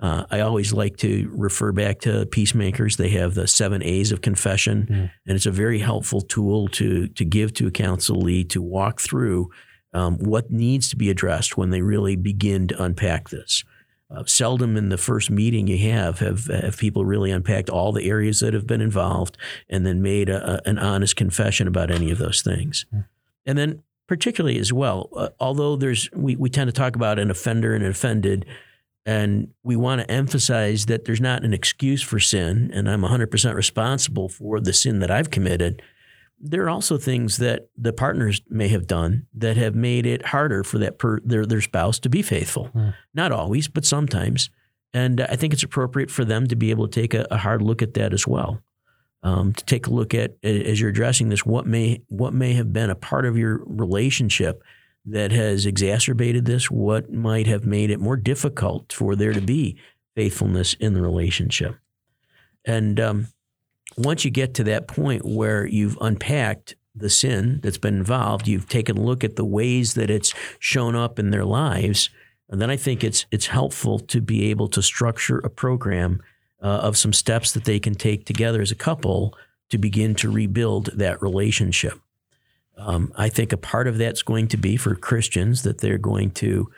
Uh, 0.00 0.24
I 0.30 0.40
always 0.40 0.72
like 0.72 0.96
to 0.98 1.30
refer 1.32 1.72
back 1.72 2.00
to 2.00 2.26
peacemakers. 2.26 2.96
They 2.96 3.10
have 3.10 3.34
the 3.34 3.46
seven 3.46 3.82
A's 3.84 4.10
of 4.10 4.22
confession, 4.22 4.88
mm. 4.90 5.10
and 5.26 5.36
it's 5.36 5.46
a 5.46 5.52
very 5.52 5.78
helpful 5.78 6.22
tool 6.22 6.66
to 6.68 7.06
to 7.08 7.24
give 7.24 7.52
to 7.54 7.68
a 7.68 7.70
counselee 7.70 8.48
to 8.48 8.60
walk 8.60 9.00
through 9.00 9.50
um, 9.92 10.18
what 10.18 10.50
needs 10.50 10.88
to 10.90 10.96
be 10.96 11.10
addressed 11.10 11.56
when 11.56 11.70
they 11.70 11.82
really 11.82 12.16
begin 12.16 12.68
to 12.68 12.82
unpack 12.82 13.30
this. 13.30 13.64
Uh, 14.10 14.24
seldom 14.26 14.76
in 14.76 14.88
the 14.88 14.98
first 14.98 15.30
meeting 15.30 15.68
you 15.68 15.78
have, 15.78 16.18
have 16.18 16.46
have 16.46 16.76
people 16.76 17.04
really 17.04 17.30
unpacked 17.30 17.70
all 17.70 17.92
the 17.92 18.08
areas 18.08 18.40
that 18.40 18.52
have 18.52 18.66
been 18.66 18.80
involved 18.80 19.38
and 19.68 19.86
then 19.86 20.02
made 20.02 20.28
a, 20.28 20.54
a, 20.54 20.68
an 20.68 20.78
honest 20.78 21.14
confession 21.14 21.68
about 21.68 21.92
any 21.92 22.10
of 22.10 22.18
those 22.18 22.42
things. 22.42 22.86
And 23.46 23.56
then 23.56 23.82
particularly 24.08 24.58
as 24.58 24.72
well, 24.72 25.08
uh, 25.14 25.28
although 25.38 25.76
there's 25.76 26.10
we, 26.12 26.34
we 26.34 26.50
tend 26.50 26.66
to 26.66 26.72
talk 26.72 26.96
about 26.96 27.20
an 27.20 27.30
offender 27.30 27.72
and 27.72 27.84
an 27.84 27.90
offended, 27.90 28.44
and 29.06 29.54
we 29.62 29.76
want 29.76 30.00
to 30.00 30.10
emphasize 30.10 30.86
that 30.86 31.04
there's 31.04 31.20
not 31.20 31.44
an 31.44 31.54
excuse 31.54 32.02
for 32.02 32.18
sin, 32.18 32.72
and 32.74 32.90
I'm 32.90 33.02
100% 33.02 33.54
responsible 33.54 34.28
for 34.28 34.58
the 34.58 34.72
sin 34.72 34.98
that 34.98 35.12
I've 35.12 35.30
committed 35.30 35.80
there 36.40 36.64
are 36.64 36.70
also 36.70 36.96
things 36.96 37.36
that 37.36 37.68
the 37.76 37.92
partners 37.92 38.40
may 38.48 38.68
have 38.68 38.86
done 38.86 39.26
that 39.34 39.56
have 39.56 39.74
made 39.74 40.06
it 40.06 40.26
harder 40.26 40.64
for 40.64 40.78
that 40.78 40.98
per, 40.98 41.20
their 41.20 41.44
their 41.44 41.60
spouse 41.60 41.98
to 42.00 42.08
be 42.08 42.22
faithful. 42.22 42.70
Mm. 42.74 42.94
Not 43.14 43.32
always, 43.32 43.68
but 43.68 43.84
sometimes. 43.84 44.50
And 44.92 45.20
I 45.20 45.36
think 45.36 45.52
it's 45.52 45.62
appropriate 45.62 46.10
for 46.10 46.24
them 46.24 46.48
to 46.48 46.56
be 46.56 46.70
able 46.70 46.88
to 46.88 47.00
take 47.00 47.14
a, 47.14 47.26
a 47.30 47.36
hard 47.36 47.62
look 47.62 47.82
at 47.82 47.94
that 47.94 48.12
as 48.12 48.26
well. 48.26 48.62
Um, 49.22 49.52
to 49.52 49.64
take 49.66 49.86
a 49.86 49.90
look 49.90 50.14
at 50.14 50.36
as 50.42 50.80
you're 50.80 50.90
addressing 50.90 51.28
this, 51.28 51.44
what 51.44 51.66
may 51.66 52.02
what 52.08 52.32
may 52.32 52.54
have 52.54 52.72
been 52.72 52.88
a 52.88 52.94
part 52.94 53.26
of 53.26 53.36
your 53.36 53.62
relationship 53.66 54.62
that 55.04 55.32
has 55.32 55.66
exacerbated 55.66 56.44
this. 56.44 56.70
What 56.70 57.12
might 57.12 57.46
have 57.46 57.64
made 57.64 57.90
it 57.90 58.00
more 58.00 58.16
difficult 58.16 58.92
for 58.92 59.16
there 59.16 59.32
to 59.32 59.40
be 59.40 59.76
faithfulness 60.14 60.74
in 60.74 60.94
the 60.94 61.02
relationship. 61.02 61.76
And 62.64 63.00
um, 63.00 63.28
once 63.96 64.24
you 64.24 64.30
get 64.30 64.54
to 64.54 64.64
that 64.64 64.88
point 64.88 65.24
where 65.24 65.66
you've 65.66 65.98
unpacked 66.00 66.76
the 66.94 67.10
sin 67.10 67.60
that's 67.62 67.78
been 67.78 67.96
involved, 67.96 68.48
you've 68.48 68.68
taken 68.68 68.98
a 68.98 69.02
look 69.02 69.22
at 69.24 69.36
the 69.36 69.44
ways 69.44 69.94
that 69.94 70.10
it's 70.10 70.34
shown 70.58 70.96
up 70.96 71.18
in 71.18 71.30
their 71.30 71.44
lives, 71.44 72.10
and 72.48 72.60
then 72.60 72.70
I 72.70 72.76
think 72.76 73.04
it's 73.04 73.26
it's 73.30 73.46
helpful 73.46 73.98
to 73.98 74.20
be 74.20 74.50
able 74.50 74.68
to 74.68 74.82
structure 74.82 75.38
a 75.38 75.50
program 75.50 76.20
uh, 76.62 76.66
of 76.66 76.96
some 76.96 77.12
steps 77.12 77.52
that 77.52 77.64
they 77.64 77.78
can 77.78 77.94
take 77.94 78.26
together 78.26 78.60
as 78.60 78.72
a 78.72 78.76
couple 78.76 79.36
to 79.70 79.78
begin 79.78 80.14
to 80.16 80.30
rebuild 80.30 80.86
that 80.86 81.22
relationship. 81.22 81.94
Um, 82.76 83.12
I 83.16 83.28
think 83.28 83.52
a 83.52 83.56
part 83.56 83.86
of 83.86 83.98
that's 83.98 84.22
going 84.22 84.48
to 84.48 84.56
be 84.56 84.76
for 84.76 84.94
Christians 84.94 85.62
that 85.62 85.78
they're 85.78 85.98
going 85.98 86.32
to 86.32 86.70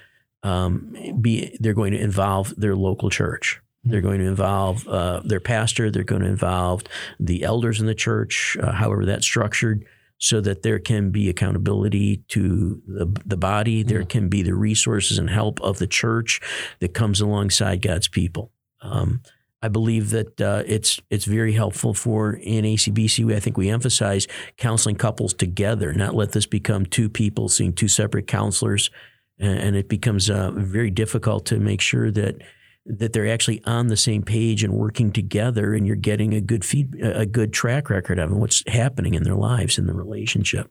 um, 0.42 0.96
be 1.20 1.56
they're 1.60 1.74
going 1.74 1.92
to 1.92 2.00
involve 2.00 2.54
their 2.56 2.76
local 2.76 3.08
church. 3.08 3.61
They're 3.84 4.00
going 4.00 4.20
to 4.20 4.26
involve 4.26 4.86
uh, 4.86 5.20
their 5.24 5.40
pastor. 5.40 5.90
They're 5.90 6.04
going 6.04 6.22
to 6.22 6.28
involve 6.28 6.82
the 7.18 7.42
elders 7.42 7.80
in 7.80 7.86
the 7.86 7.94
church, 7.94 8.56
uh, 8.62 8.72
however 8.72 9.04
that's 9.04 9.26
structured, 9.26 9.84
so 10.18 10.40
that 10.40 10.62
there 10.62 10.78
can 10.78 11.10
be 11.10 11.28
accountability 11.28 12.18
to 12.28 12.80
the, 12.86 13.20
the 13.26 13.36
body. 13.36 13.82
There 13.82 14.04
can 14.04 14.28
be 14.28 14.42
the 14.42 14.54
resources 14.54 15.18
and 15.18 15.28
help 15.28 15.60
of 15.62 15.78
the 15.78 15.88
church 15.88 16.40
that 16.78 16.94
comes 16.94 17.20
alongside 17.20 17.82
God's 17.82 18.06
people. 18.06 18.52
Um, 18.82 19.20
I 19.62 19.68
believe 19.68 20.10
that 20.10 20.40
uh, 20.40 20.62
it's 20.66 21.00
it's 21.08 21.24
very 21.24 21.52
helpful 21.52 21.94
for 21.94 22.34
in 22.34 22.64
ACBC. 22.64 23.32
I 23.34 23.38
think 23.38 23.56
we 23.56 23.68
emphasize 23.68 24.26
counseling 24.56 24.96
couples 24.96 25.32
together, 25.34 25.92
not 25.92 26.14
let 26.14 26.32
this 26.32 26.46
become 26.46 26.84
two 26.84 27.08
people 27.08 27.48
seeing 27.48 27.72
two 27.72 27.88
separate 27.88 28.26
counselors, 28.26 28.90
and, 29.38 29.58
and 29.58 29.76
it 29.76 29.88
becomes 29.88 30.28
uh, 30.28 30.50
very 30.52 30.90
difficult 30.90 31.46
to 31.46 31.58
make 31.58 31.80
sure 31.80 32.10
that 32.10 32.42
that 32.84 33.12
they're 33.12 33.28
actually 33.28 33.62
on 33.64 33.86
the 33.86 33.96
same 33.96 34.22
page 34.22 34.64
and 34.64 34.74
working 34.74 35.12
together, 35.12 35.74
and 35.74 35.86
you're 35.86 35.96
getting 35.96 36.34
a 36.34 36.40
good 36.40 36.64
feed, 36.64 37.00
a 37.00 37.26
good 37.26 37.52
track 37.52 37.90
record 37.90 38.18
of 38.18 38.32
what's 38.32 38.62
happening 38.66 39.14
in 39.14 39.22
their 39.22 39.36
lives 39.36 39.78
in 39.78 39.86
the 39.86 39.94
relationship. 39.94 40.70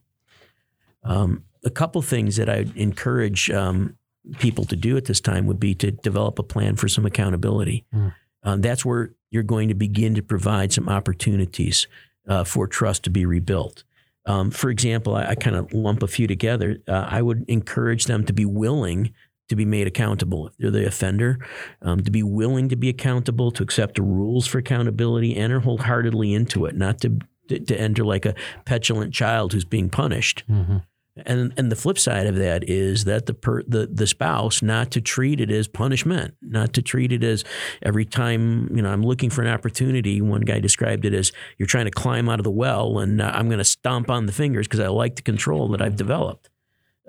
Um, 1.04 1.44
a 1.64 1.70
couple 1.70 2.02
things 2.02 2.36
that 2.36 2.48
I 2.48 2.66
encourage 2.76 3.50
um, 3.50 3.96
people 4.38 4.64
to 4.66 4.76
do 4.76 4.96
at 4.96 5.06
this 5.06 5.20
time 5.20 5.46
would 5.46 5.60
be 5.60 5.74
to 5.76 5.90
develop 5.90 6.38
a 6.38 6.42
plan 6.42 6.76
for 6.76 6.88
some 6.88 7.06
accountability. 7.06 7.84
Mm. 7.94 8.14
Um, 8.44 8.60
that's 8.60 8.84
where 8.84 9.12
you're 9.30 9.42
going 9.42 9.68
to 9.68 9.74
begin 9.74 10.14
to 10.14 10.22
provide 10.22 10.72
some 10.72 10.88
opportunities 10.88 11.86
uh, 12.28 12.44
for 12.44 12.66
trust 12.66 13.04
to 13.04 13.10
be 13.10 13.24
rebuilt. 13.24 13.84
Um, 14.26 14.50
for 14.50 14.70
example, 14.70 15.16
I, 15.16 15.30
I 15.30 15.34
kind 15.34 15.56
of 15.56 15.72
lump 15.72 16.02
a 16.02 16.08
few 16.08 16.26
together. 16.26 16.78
Uh, 16.86 17.06
I 17.08 17.22
would 17.22 17.44
encourage 17.48 18.04
them 18.04 18.24
to 18.26 18.32
be 18.32 18.44
willing 18.44 19.12
to 19.52 19.56
be 19.56 19.64
made 19.64 19.86
accountable 19.86 20.48
if 20.48 20.56
they're 20.56 20.70
the 20.70 20.86
offender, 20.86 21.38
um, 21.82 22.02
to 22.02 22.10
be 22.10 22.22
willing 22.22 22.70
to 22.70 22.76
be 22.76 22.88
accountable, 22.88 23.50
to 23.52 23.62
accept 23.62 23.96
the 23.96 24.02
rules 24.02 24.46
for 24.46 24.58
accountability, 24.58 25.36
enter 25.36 25.60
wholeheartedly 25.60 26.32
into 26.32 26.64
it, 26.64 26.74
not 26.74 27.00
to 27.02 27.18
to, 27.48 27.58
to 27.58 27.78
enter 27.78 28.04
like 28.04 28.24
a 28.24 28.34
petulant 28.64 29.12
child 29.12 29.52
who's 29.52 29.64
being 29.64 29.90
punished. 29.90 30.44
Mm-hmm. 30.48 30.78
And 31.26 31.52
and 31.58 31.70
the 31.70 31.76
flip 31.76 31.98
side 31.98 32.26
of 32.26 32.36
that 32.36 32.66
is 32.66 33.04
that 33.04 33.26
the 33.26 33.34
per, 33.34 33.62
the 33.64 33.86
the 33.86 34.06
spouse 34.06 34.62
not 34.62 34.90
to 34.92 35.00
treat 35.02 35.42
it 35.42 35.50
as 35.50 35.68
punishment, 35.68 36.34
not 36.40 36.72
to 36.72 36.80
treat 36.80 37.12
it 37.12 37.22
as 37.22 37.44
every 37.82 38.06
time 38.06 38.74
you 38.74 38.80
know 38.80 38.90
I'm 38.90 39.02
looking 39.02 39.28
for 39.28 39.42
an 39.42 39.48
opportunity. 39.48 40.22
One 40.22 40.40
guy 40.40 40.58
described 40.58 41.04
it 41.04 41.12
as 41.12 41.30
you're 41.58 41.66
trying 41.66 41.84
to 41.84 41.90
climb 41.90 42.30
out 42.30 42.40
of 42.40 42.44
the 42.44 42.50
well, 42.50 42.98
and 42.98 43.20
uh, 43.20 43.30
I'm 43.34 43.48
going 43.48 43.58
to 43.58 43.64
stomp 43.64 44.10
on 44.10 44.24
the 44.24 44.32
fingers 44.32 44.66
because 44.66 44.80
I 44.80 44.88
like 44.88 45.16
the 45.16 45.22
control 45.22 45.68
that 45.68 45.82
I've 45.82 45.96
developed. 45.96 46.48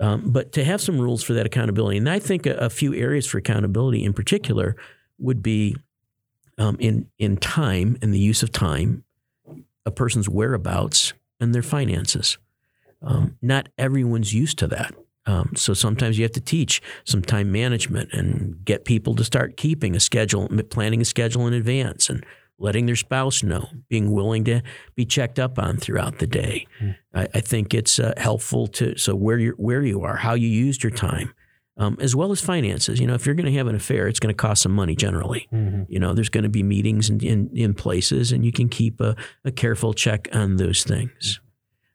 Um, 0.00 0.30
but 0.30 0.52
to 0.52 0.64
have 0.64 0.80
some 0.80 1.00
rules 1.00 1.22
for 1.22 1.34
that 1.34 1.46
accountability, 1.46 1.98
and 1.98 2.10
I 2.10 2.18
think 2.18 2.46
a, 2.46 2.54
a 2.56 2.70
few 2.70 2.94
areas 2.94 3.26
for 3.26 3.38
accountability 3.38 4.04
in 4.04 4.12
particular 4.12 4.76
would 5.18 5.42
be 5.42 5.76
um, 6.58 6.76
in 6.80 7.08
in 7.18 7.36
time 7.36 7.96
and 8.02 8.12
the 8.12 8.18
use 8.18 8.42
of 8.42 8.50
time, 8.50 9.04
a 9.86 9.90
person's 9.90 10.28
whereabouts 10.28 11.12
and 11.40 11.54
their 11.54 11.62
finances. 11.62 12.38
Um, 13.02 13.36
not 13.42 13.68
everyone's 13.78 14.32
used 14.32 14.58
to 14.58 14.66
that. 14.68 14.94
Um, 15.26 15.52
so 15.56 15.74
sometimes 15.74 16.18
you 16.18 16.24
have 16.24 16.32
to 16.32 16.40
teach 16.40 16.82
some 17.04 17.22
time 17.22 17.50
management 17.50 18.12
and 18.12 18.62
get 18.64 18.84
people 18.84 19.14
to 19.14 19.24
start 19.24 19.56
keeping 19.56 19.96
a 19.96 20.00
schedule, 20.00 20.48
planning 20.70 21.00
a 21.00 21.04
schedule 21.04 21.46
in 21.46 21.54
advance, 21.54 22.10
and 22.10 22.24
letting 22.58 22.86
their 22.86 22.96
spouse 22.96 23.42
know, 23.42 23.68
being 23.88 24.12
willing 24.12 24.44
to 24.44 24.62
be 24.94 25.04
checked 25.04 25.38
up 25.38 25.58
on 25.58 25.76
throughout 25.76 26.18
the 26.18 26.26
day. 26.26 26.66
Mm. 26.80 26.96
I, 27.14 27.28
I, 27.34 27.40
think 27.40 27.74
it's 27.74 27.98
uh, 27.98 28.14
helpful 28.16 28.66
to 28.68 28.96
so 28.96 29.14
where 29.14 29.38
you 29.38 29.54
where 29.56 29.82
you 29.82 30.02
are, 30.02 30.16
how 30.16 30.34
you 30.34 30.48
used 30.48 30.82
your 30.82 30.92
time. 30.92 31.34
Um, 31.76 31.96
as 32.00 32.14
well 32.14 32.30
as 32.30 32.40
finances. 32.40 33.00
You 33.00 33.08
know, 33.08 33.14
if 33.14 33.26
you're 33.26 33.34
going 33.34 33.52
to 33.52 33.58
have 33.58 33.66
an 33.66 33.74
affair, 33.74 34.06
it's 34.06 34.20
going 34.20 34.32
to 34.32 34.36
cost 34.36 34.62
some 34.62 34.70
money 34.70 34.94
generally. 34.94 35.48
Mm-hmm. 35.52 35.82
You 35.88 35.98
know, 35.98 36.14
there's 36.14 36.28
going 36.28 36.44
to 36.44 36.48
be 36.48 36.62
meetings 36.62 37.10
in, 37.10 37.18
in, 37.18 37.50
in 37.52 37.74
places, 37.74 38.30
and 38.30 38.44
you 38.44 38.52
can 38.52 38.68
keep 38.68 39.00
a, 39.00 39.16
a 39.44 39.50
careful 39.50 39.92
check 39.92 40.28
on 40.32 40.54
those 40.54 40.84
things. 40.84 41.40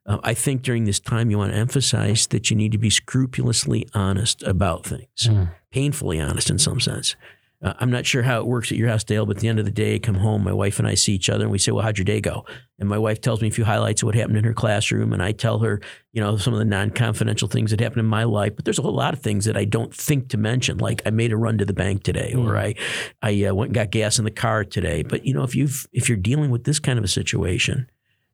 Uh, 0.06 0.18
I 0.22 0.34
think 0.34 0.64
during 0.64 0.84
this 0.84 1.00
time, 1.00 1.32
you 1.32 1.38
want 1.38 1.54
to 1.54 1.58
emphasize 1.58 2.28
that 2.28 2.50
you 2.50 2.58
need 2.58 2.74
to 2.74 2.78
be 2.78 2.90
scrupulously 2.90 3.88
honest 3.94 4.44
about 4.44 4.86
things, 4.86 5.30
Mm. 5.30 5.52
painfully 5.72 6.20
honest 6.20 6.50
in 6.50 6.58
some 6.60 6.82
sense. 6.82 7.16
Uh, 7.62 7.74
I'm 7.80 7.92
not 7.92 8.06
sure 8.06 8.24
how 8.24 8.40
it 8.40 8.48
works 8.48 8.72
at 8.72 8.78
your 8.78 8.88
house, 8.88 9.04
Dale, 9.04 9.26
but 9.26 9.36
at 9.36 9.42
the 9.42 9.50
end 9.50 9.60
of 9.60 9.66
the 9.66 9.72
day, 9.72 9.96
I 9.96 10.00
come 10.00 10.16
home, 10.16 10.46
my 10.46 10.54
wife 10.54 10.80
and 10.80 10.88
I 10.88 10.94
see 10.94 11.14
each 11.14 11.30
other, 11.30 11.44
and 11.44 11.52
we 11.52 11.58
say, 11.58 11.74
"Well, 11.74 11.84
how'd 11.84 11.98
your 11.98 12.06
day 12.06 12.22
go?" 12.22 12.46
And 12.80 12.88
my 12.88 12.98
wife 12.98 13.20
tells 13.20 13.42
me 13.42 13.50
a 13.50 13.52
few 13.52 13.66
highlights 13.66 14.02
of 14.02 14.06
what 14.06 14.16
happened 14.16 14.38
in 14.38 14.46
her 14.46 14.54
classroom, 14.54 15.12
and 15.12 15.22
I 15.22 15.34
tell 15.34 15.60
her, 15.60 15.82
you 16.14 16.22
know, 16.22 16.38
some 16.38 16.54
of 16.54 16.60
the 16.60 16.66
non-confidential 16.66 17.50
things 17.50 17.72
that 17.72 17.82
happened 17.82 18.00
in 18.00 18.06
my 18.06 18.24
life. 18.24 18.56
But 18.56 18.64
there's 18.64 18.80
a 18.80 18.82
whole 18.82 18.96
lot 18.96 19.14
of 19.14 19.20
things 19.20 19.44
that 19.44 19.58
I 19.58 19.66
don't 19.66 19.94
think 19.94 20.30
to 20.30 20.38
mention, 20.38 20.78
like 20.78 21.02
I 21.06 21.10
made 21.10 21.34
a 21.34 21.38
run 21.38 21.58
to 21.58 21.66
the 21.66 21.74
bank 21.74 22.04
today, 22.04 22.34
or 22.34 22.58
I, 22.58 22.76
I 23.22 23.44
uh, 23.44 23.54
went 23.54 23.70
and 23.70 23.76
got 23.76 23.92
gas 23.92 24.20
in 24.20 24.26
the 24.26 24.32
car 24.32 24.64
today. 24.64 25.04
But 25.04 25.26
you 25.26 25.34
know, 25.34 25.44
if 25.44 25.54
you've 25.54 25.86
if 25.92 26.08
you're 26.08 26.18
dealing 26.18 26.52
with 26.52 26.64
this 26.64 26.80
kind 26.80 26.98
of 26.98 27.04
a 27.04 27.10
situation, 27.10 27.90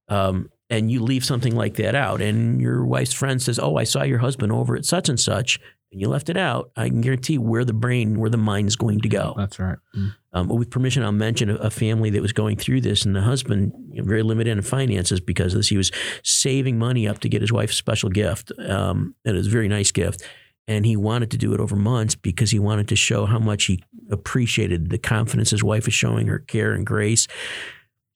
um, 0.08 0.51
and 0.70 0.91
you 0.91 1.01
leave 1.01 1.25
something 1.25 1.55
like 1.55 1.75
that 1.75 1.96
out, 1.96 2.22
and 2.22 2.62
your 2.62 2.86
wife's 2.86 3.13
friend 3.13 3.41
says, 3.41 3.58
"Oh, 3.58 3.75
I 3.77 3.86
saw 3.86 4.03
your 4.03 4.20
husband 4.20 4.51
over 4.51 4.75
at 4.75 4.86
such 4.86 5.10
and 5.10 5.20
such," 5.20 5.60
and 5.95 6.01
you 6.01 6.09
left 6.09 6.29
it 6.29 6.35
out, 6.35 6.71
I 6.75 6.89
can 6.89 6.99
guarantee 6.99 7.37
where 7.37 7.63
the 7.63 7.71
brain, 7.71 8.19
where 8.19 8.29
the 8.29 8.35
mind 8.35 8.67
is 8.67 8.75
going 8.75 8.99
to 8.99 9.07
go. 9.07 9.33
That's 9.37 9.57
right. 9.59 9.77
Mm. 9.95 10.13
Um, 10.33 10.47
with 10.49 10.69
permission, 10.69 11.03
I'll 11.03 11.13
mention 11.13 11.49
a, 11.49 11.55
a, 11.55 11.69
family 11.69 12.09
that 12.09 12.21
was 12.21 12.33
going 12.33 12.57
through 12.57 12.81
this, 12.81 13.05
and 13.05 13.15
the 13.15 13.21
husband, 13.21 13.71
you 13.91 14.01
know, 14.01 14.03
very 14.05 14.21
limited 14.21 14.51
in 14.51 14.61
finances 14.61 15.21
because 15.21 15.53
of 15.53 15.59
this. 15.59 15.69
He 15.69 15.77
was 15.77 15.93
saving 16.21 16.77
money 16.77 17.07
up 17.07 17.19
to 17.19 17.29
get 17.29 17.39
his 17.39 17.53
wife 17.53 17.69
a 17.69 17.73
special 17.73 18.09
gift, 18.09 18.51
um, 18.67 19.15
and 19.23 19.35
it 19.35 19.37
was 19.37 19.47
a 19.47 19.51
very 19.51 19.69
nice 19.69 19.93
gift. 19.93 20.21
And 20.67 20.85
he 20.85 20.97
wanted 20.97 21.31
to 21.31 21.37
do 21.37 21.53
it 21.53 21.61
over 21.61 21.77
months 21.77 22.13
because 22.13 22.51
he 22.51 22.59
wanted 22.59 22.89
to 22.89 22.97
show 22.97 23.25
how 23.25 23.39
much 23.39 23.63
he 23.63 23.81
appreciated 24.11 24.89
the 24.89 24.97
confidence 24.97 25.51
his 25.51 25.63
wife 25.63 25.85
was 25.85 25.93
showing, 25.93 26.27
her 26.27 26.39
care 26.39 26.73
and 26.73 26.85
grace. 26.85 27.25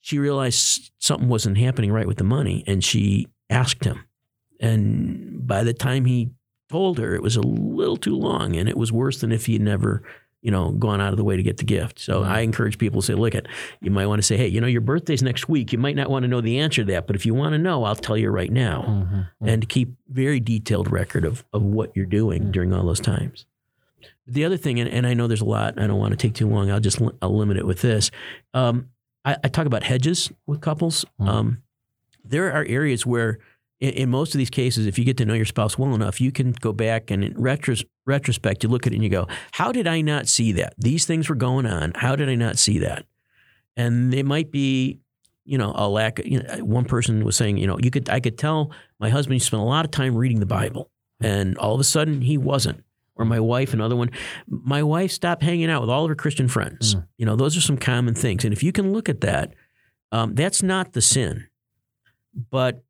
She 0.01 0.19
realized 0.19 0.91
something 1.00 1.29
wasn't 1.29 1.57
happening 1.57 1.93
right 1.93 2.07
with 2.07 2.17
the 2.17 2.25
money, 2.25 2.65
and 2.67 2.83
she 2.83 3.27
asked 3.50 3.86
him. 3.86 4.03
And 4.59 5.48
by 5.48 5.63
the 5.63 5.74
time 5.74 6.03
he 6.03 6.31
told 6.69 6.97
her, 6.99 7.15
it 7.15 7.21
was 7.21 7.35
a 7.35 7.41
little 7.41 7.97
too 7.97 8.15
long, 8.15 8.55
and 8.55 8.69
it 8.69 8.77
was 8.77 8.91
worse 8.91 9.19
than 9.21 9.31
if 9.31 9.45
he 9.47 9.53
had 9.53 9.61
never 9.61 10.03
you 10.41 10.51
know, 10.51 10.71
gone 10.71 11.01
out 11.01 11.11
of 11.11 11.17
the 11.17 11.23
way 11.25 11.35
to 11.35 11.43
get 11.43 11.57
the 11.57 11.65
gift. 11.65 11.99
So 11.99 12.23
I 12.23 12.39
encourage 12.39 12.77
people 12.77 13.01
to 13.01 13.05
say, 13.07 13.13
look 13.13 13.35
at, 13.35 13.45
you 13.81 13.91
might 13.91 14.05
want 14.05 14.19
to 14.19 14.23
say, 14.25 14.38
hey, 14.38 14.47
you 14.47 14.61
know, 14.61 14.67
your 14.67 14.79
birthday's 14.79 15.21
next 15.21 15.49
week. 15.49 15.73
You 15.73 15.77
might 15.77 15.97
not 15.97 16.09
want 16.09 16.23
to 16.23 16.29
know 16.29 16.39
the 16.39 16.59
answer 16.59 16.81
to 16.85 16.91
that, 16.93 17.07
but 17.07 17.17
if 17.17 17.25
you 17.25 17.33
want 17.33 17.51
to 17.55 17.57
know, 17.57 17.83
I'll 17.83 17.93
tell 17.93 18.15
you 18.15 18.29
right 18.29 18.49
now. 18.49 18.83
Mm-hmm. 18.88 19.47
And 19.49 19.61
to 19.63 19.67
keep 19.67 19.89
very 20.07 20.39
detailed 20.39 20.89
record 20.89 21.25
of, 21.25 21.43
of 21.51 21.61
what 21.61 21.91
you're 21.93 22.05
doing 22.05 22.43
Mm. 22.43 22.51
during 22.53 22.73
all 22.73 22.85
those 22.85 23.01
times. 23.01 23.45
The 24.27 24.45
other 24.45 24.55
thing, 24.55 24.79
and, 24.79 24.89
and 24.89 25.05
I 25.05 25.13
know 25.13 25.27
there's 25.27 25.41
a 25.41 25.45
lot, 25.45 25.77
I 25.77 25.88
don't 25.88 25.99
want 25.99 26.11
to 26.11 26.17
take 26.17 26.35
too 26.35 26.47
long. 26.47 26.71
I'll 26.71 26.79
just 26.79 27.01
I'll 27.21 27.35
limit 27.38 27.57
it 27.57 27.67
with 27.67 27.81
this. 27.81 28.09
Um, 28.53 28.88
I, 29.25 29.35
I 29.43 29.49
talk 29.49 29.65
about 29.65 29.83
hedges 29.83 30.31
with 30.47 30.61
couples. 30.61 31.03
Mhm. 31.19 31.27
Um, 31.27 31.63
there 32.23 32.49
are 32.53 32.63
areas 32.63 33.05
where 33.05 33.39
in, 33.79 33.89
in 33.91 34.09
most 34.09 34.33
of 34.33 34.38
these 34.38 34.50
cases, 34.50 34.86
if 34.86 35.00
you 35.00 35.05
get 35.05 35.17
to 35.17 35.25
know 35.25 35.33
your 35.33 35.45
spouse 35.45 35.77
well 35.77 35.93
enough, 35.95 36.19
you 36.19 36.31
can 36.31 36.51
go 36.51 36.74
back 36.74 37.12
and 37.12 37.24
in 37.24 37.33
retros- 37.36 37.86
retrospect, 38.05 38.63
you 38.63 38.69
look 38.69 38.86
at 38.86 38.93
it 38.93 38.95
and 38.95 39.03
you 39.03 39.09
go, 39.09 39.27
"How 39.53 39.71
did 39.71 39.88
I 39.88 40.01
not 40.01 40.27
see 40.27 40.51
that? 40.53 40.74
These 40.77 41.05
things 41.05 41.29
were 41.29 41.36
going 41.36 41.65
on. 41.65 41.93
How 41.95 42.15
did 42.15 42.29
I 42.29 42.36
not 42.36 42.57
see 42.57 42.79
that?" 42.79 43.05
And 43.77 44.13
it 44.13 44.25
might 44.25 44.51
be, 44.51 45.00
you 45.45 45.57
know, 45.57 45.74
a 45.75 45.88
lack. 45.88 46.19
You 46.25 46.43
know, 46.43 46.65
one 46.65 46.86
person 46.86 47.24
was 47.24 47.36
saying, 47.36 47.57
you 47.57 47.67
know, 47.67 47.77
you 47.81 47.91
could 47.91 48.09
I 48.09 48.19
could 48.19 48.38
tell 48.38 48.71
my 49.00 49.09
husband 49.09 49.41
spent 49.41 49.62
a 49.62 49.65
lot 49.65 49.86
of 49.86 49.91
time 49.91 50.15
reading 50.15 50.39
the 50.39 50.45
Bible, 50.45 50.91
and 51.19 51.57
all 51.57 51.74
of 51.74 51.79
a 51.79 51.86
sudden 51.86 52.21
he 52.21 52.38
wasn't. 52.38 52.83
Or 53.15 53.25
my 53.25 53.39
wife, 53.41 53.74
another 53.74 53.98
one. 53.98 54.12
My 54.48 54.81
wife 54.81 55.12
stopped 55.12 55.43
hanging 55.43 55.69
out 55.69 55.81
with 55.81 55.89
all 55.89 56.05
of 56.05 56.09
her 56.09 56.15
Christian 56.15 56.48
friends. 56.48 56.95
Mm. 56.95 57.07
You 57.17 57.25
know, 57.25 57.36
those 57.36 57.57
are 57.57 57.62
some 57.62 57.77
common 57.77 58.15
things. 58.15 58.45
And 58.45 58.53
if 58.53 58.63
you 58.63 58.71
can 58.71 58.93
look 58.93 59.09
at 59.09 59.19
that, 59.21 59.53
um, 60.13 60.36
that's 60.36 60.63
not 60.63 60.93
the 60.93 61.01
sin. 61.01 61.48
But 62.50 62.81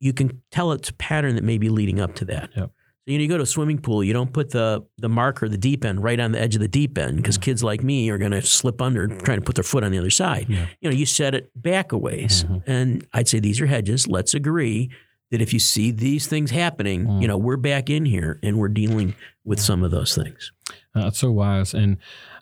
you 0.00 0.12
can 0.12 0.40
tell 0.50 0.72
it's 0.72 0.88
a 0.90 0.94
pattern 0.94 1.34
that 1.34 1.44
may 1.44 1.58
be 1.58 1.68
leading 1.68 2.00
up 2.00 2.14
to 2.16 2.24
that. 2.26 2.50
Yep. 2.56 2.70
So, 2.70 2.70
you 3.12 3.16
know, 3.18 3.22
you 3.22 3.28
go 3.28 3.36
to 3.38 3.42
a 3.44 3.46
swimming 3.46 3.78
pool, 3.78 4.04
you 4.04 4.12
don't 4.12 4.32
put 4.32 4.50
the 4.50 4.84
the 4.98 5.08
marker, 5.08 5.48
the 5.48 5.56
deep 5.56 5.84
end, 5.84 6.02
right 6.02 6.20
on 6.20 6.32
the 6.32 6.40
edge 6.40 6.54
of 6.54 6.60
the 6.60 6.68
deep 6.68 6.98
end 6.98 7.16
because 7.16 7.38
kids 7.38 7.64
like 7.64 7.82
me 7.82 8.10
are 8.10 8.18
going 8.18 8.32
to 8.32 8.42
slip 8.42 8.82
under 8.82 9.06
trying 9.08 9.38
to 9.38 9.44
put 9.44 9.54
their 9.54 9.64
foot 9.64 9.82
on 9.82 9.90
the 9.92 9.98
other 9.98 10.10
side. 10.10 10.46
Yeah. 10.48 10.66
You 10.80 10.90
know, 10.90 10.94
you 10.96 11.06
set 11.06 11.34
it 11.34 11.50
back 11.56 11.92
a 11.92 11.98
ways, 11.98 12.44
Mhm. 12.44 12.62
and 12.66 13.06
I'd 13.14 13.26
say 13.28 13.40
these 13.40 13.60
are 13.62 13.66
hedges. 13.66 14.06
Let's 14.06 14.34
agree 14.34 14.90
that 15.30 15.40
if 15.42 15.52
you 15.52 15.58
see 15.58 15.90
these 15.90 16.26
things 16.26 16.50
happening, 16.50 17.06
Mm. 17.06 17.22
you 17.22 17.28
know, 17.28 17.36
we're 17.38 17.56
back 17.58 17.88
in 17.90 18.04
here 18.06 18.38
and 18.42 18.58
we're 18.58 18.68
dealing 18.68 19.14
with 19.44 19.58
some 19.60 19.82
of 19.82 19.90
those 19.90 20.14
things. 20.14 20.52
Uh, 20.94 21.06
it's 21.08 21.18
so 21.18 21.30
wise. 21.32 21.72
And 21.74 21.96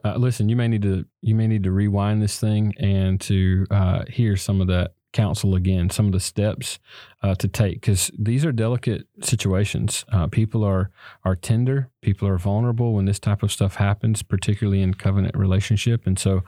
uh, 0.04 0.16
listen, 0.16 0.48
you 0.48 0.56
may 0.56 0.66
need 0.68 0.82
to 0.82 1.04
you 1.22 1.34
may 1.36 1.46
need 1.46 1.62
to 1.62 1.70
rewind 1.70 2.22
this 2.22 2.40
thing 2.40 2.74
and 2.78 3.20
to 3.22 3.66
uh, 3.70 4.04
hear 4.08 4.36
some 4.36 4.60
of 4.60 4.66
that 4.66 4.94
counsel 5.16 5.54
again, 5.54 5.88
some 5.88 6.04
of 6.06 6.12
the 6.12 6.20
steps 6.20 6.78
uh, 7.22 7.34
to 7.36 7.48
take 7.48 7.80
because 7.80 8.10
these 8.18 8.44
are 8.44 8.52
delicate 8.52 9.06
situations. 9.22 10.04
Uh, 10.12 10.26
people 10.26 10.62
are 10.62 10.90
are 11.24 11.34
tender. 11.34 11.90
People 12.02 12.28
are 12.28 12.36
vulnerable 12.36 12.92
when 12.92 13.06
this 13.06 13.18
type 13.18 13.42
of 13.42 13.50
stuff 13.50 13.76
happens, 13.76 14.22
particularly 14.22 14.82
in 14.82 14.92
covenant 14.92 15.34
relationship. 15.34 16.06
And 16.06 16.18
so 16.18 16.42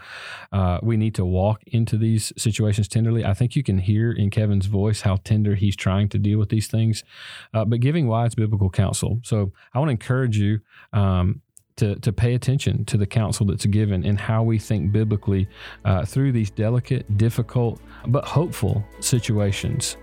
uh, 0.52 0.78
we 0.82 0.98
need 0.98 1.14
to 1.14 1.24
walk 1.24 1.62
into 1.66 1.96
these 1.96 2.30
situations 2.36 2.88
tenderly. 2.88 3.24
I 3.24 3.32
think 3.32 3.56
you 3.56 3.62
can 3.62 3.78
hear 3.78 4.12
in 4.12 4.28
Kevin's 4.28 4.66
voice 4.66 5.00
how 5.00 5.16
tender 5.16 5.54
he's 5.54 5.74
trying 5.74 6.10
to 6.10 6.18
deal 6.18 6.38
with 6.38 6.50
these 6.50 6.68
things, 6.68 7.02
uh, 7.54 7.64
but 7.64 7.80
giving 7.80 8.06
wise 8.06 8.34
biblical 8.34 8.68
counsel. 8.70 9.20
So 9.24 9.52
I 9.72 9.78
want 9.78 9.88
to 9.88 9.92
encourage 9.92 10.36
you. 10.36 10.60
Um, 10.92 11.40
to, 11.78 11.96
to 11.96 12.12
pay 12.12 12.34
attention 12.34 12.84
to 12.86 12.96
the 12.96 13.06
counsel 13.06 13.46
that's 13.46 13.66
given 13.66 14.04
and 14.04 14.18
how 14.18 14.42
we 14.42 14.58
think 14.58 14.92
biblically 14.92 15.48
uh, 15.84 16.04
through 16.04 16.32
these 16.32 16.50
delicate, 16.50 17.16
difficult, 17.16 17.80
but 18.06 18.24
hopeful 18.24 18.84
situations. 19.00 19.96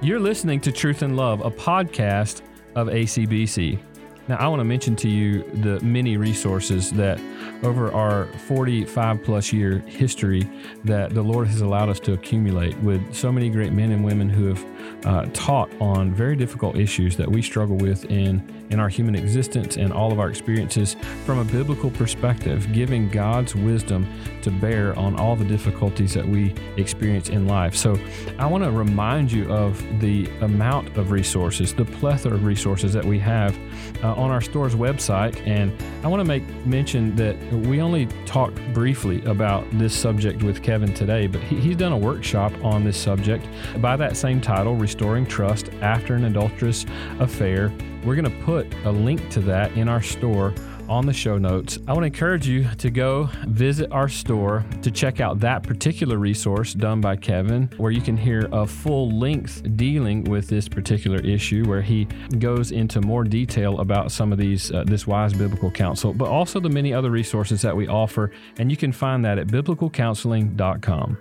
You're 0.00 0.20
listening 0.20 0.60
to 0.60 0.70
Truth 0.70 1.02
and 1.02 1.16
Love, 1.16 1.44
a 1.44 1.50
podcast 1.50 2.42
of 2.76 2.88
ACBC. 2.88 3.80
Now, 4.28 4.36
I 4.36 4.48
want 4.48 4.60
to 4.60 4.64
mention 4.64 4.94
to 4.96 5.08
you 5.08 5.42
the 5.62 5.80
many 5.80 6.18
resources 6.18 6.90
that 6.92 7.18
over 7.62 7.90
our 7.92 8.26
45 8.46 9.22
plus 9.24 9.52
year 9.54 9.78
history 9.86 10.48
that 10.84 11.14
the 11.14 11.22
Lord 11.22 11.48
has 11.48 11.62
allowed 11.62 11.88
us 11.88 11.98
to 12.00 12.12
accumulate 12.12 12.76
with 12.80 13.14
so 13.14 13.32
many 13.32 13.48
great 13.48 13.72
men 13.72 13.90
and 13.90 14.04
women 14.04 14.28
who 14.28 14.46
have 14.48 14.66
uh, 15.06 15.26
taught 15.32 15.70
on 15.80 16.12
very 16.12 16.36
difficult 16.36 16.76
issues 16.76 17.16
that 17.16 17.30
we 17.30 17.40
struggle 17.40 17.76
with 17.76 18.04
in, 18.06 18.42
in 18.70 18.78
our 18.78 18.88
human 18.88 19.14
existence 19.14 19.76
and 19.76 19.92
all 19.92 20.12
of 20.12 20.20
our 20.20 20.28
experiences 20.28 20.96
from 21.24 21.38
a 21.38 21.44
biblical 21.44 21.90
perspective, 21.90 22.70
giving 22.72 23.08
God's 23.08 23.54
wisdom 23.54 24.06
to 24.42 24.50
bear 24.50 24.96
on 24.98 25.18
all 25.18 25.36
the 25.36 25.44
difficulties 25.44 26.12
that 26.14 26.26
we 26.26 26.54
experience 26.76 27.28
in 27.28 27.46
life. 27.46 27.74
So 27.74 27.98
I 28.38 28.46
want 28.46 28.64
to 28.64 28.70
remind 28.70 29.32
you 29.32 29.50
of 29.50 29.82
the 30.00 30.28
amount 30.42 30.96
of 30.96 31.10
resources, 31.10 31.72
the 31.72 31.84
plethora 31.84 32.34
of 32.34 32.44
resources 32.44 32.92
that 32.92 33.04
we 33.04 33.18
have 33.20 33.56
uh, 34.02 34.14
on 34.18 34.30
our 34.30 34.40
store's 34.40 34.74
website. 34.74 35.40
And 35.46 35.72
I 36.04 36.08
want 36.08 36.20
to 36.20 36.24
make 36.24 36.44
mention 36.66 37.14
that 37.16 37.36
we 37.52 37.80
only 37.80 38.06
talked 38.26 38.60
briefly 38.74 39.24
about 39.24 39.66
this 39.78 39.94
subject 39.94 40.42
with 40.42 40.62
Kevin 40.62 40.92
today, 40.92 41.26
but 41.26 41.40
he, 41.42 41.60
he's 41.60 41.76
done 41.76 41.92
a 41.92 41.98
workshop 41.98 42.52
on 42.62 42.84
this 42.84 42.96
subject 42.96 43.46
by 43.80 43.96
that 43.96 44.16
same 44.16 44.40
title, 44.40 44.74
Restoring 44.74 45.24
Trust 45.24 45.70
After 45.80 46.14
an 46.14 46.24
Adulterous 46.24 46.84
Affair. 47.20 47.72
We're 48.04 48.16
going 48.16 48.30
to 48.30 48.44
put 48.44 48.72
a 48.84 48.90
link 48.90 49.30
to 49.30 49.40
that 49.40 49.72
in 49.72 49.88
our 49.88 50.02
store 50.02 50.52
on 50.88 51.06
the 51.06 51.12
show 51.12 51.38
notes. 51.38 51.78
I 51.86 51.92
want 51.92 52.02
to 52.02 52.06
encourage 52.06 52.46
you 52.46 52.68
to 52.78 52.90
go 52.90 53.28
visit 53.46 53.90
our 53.92 54.08
store 54.08 54.64
to 54.82 54.90
check 54.90 55.20
out 55.20 55.40
that 55.40 55.62
particular 55.62 56.18
resource 56.18 56.74
done 56.74 57.00
by 57.00 57.16
Kevin, 57.16 57.70
where 57.76 57.92
you 57.92 58.00
can 58.00 58.16
hear 58.16 58.48
a 58.52 58.66
full 58.66 59.10
length 59.10 59.62
dealing 59.76 60.24
with 60.24 60.48
this 60.48 60.68
particular 60.68 61.18
issue, 61.18 61.64
where 61.64 61.82
he 61.82 62.06
goes 62.38 62.70
into 62.72 63.00
more 63.00 63.24
detail 63.24 63.80
about 63.80 64.10
some 64.10 64.32
of 64.32 64.38
these, 64.38 64.72
uh, 64.72 64.84
this 64.84 65.06
wise 65.06 65.32
biblical 65.32 65.70
counsel, 65.70 66.12
but 66.12 66.28
also 66.28 66.60
the 66.60 66.68
many 66.68 66.92
other 66.92 67.10
resources 67.10 67.62
that 67.62 67.76
we 67.76 67.86
offer. 67.88 68.30
And 68.58 68.70
you 68.70 68.76
can 68.76 68.92
find 68.92 69.24
that 69.24 69.38
at 69.38 69.48
biblicalcounseling.com. 69.48 71.18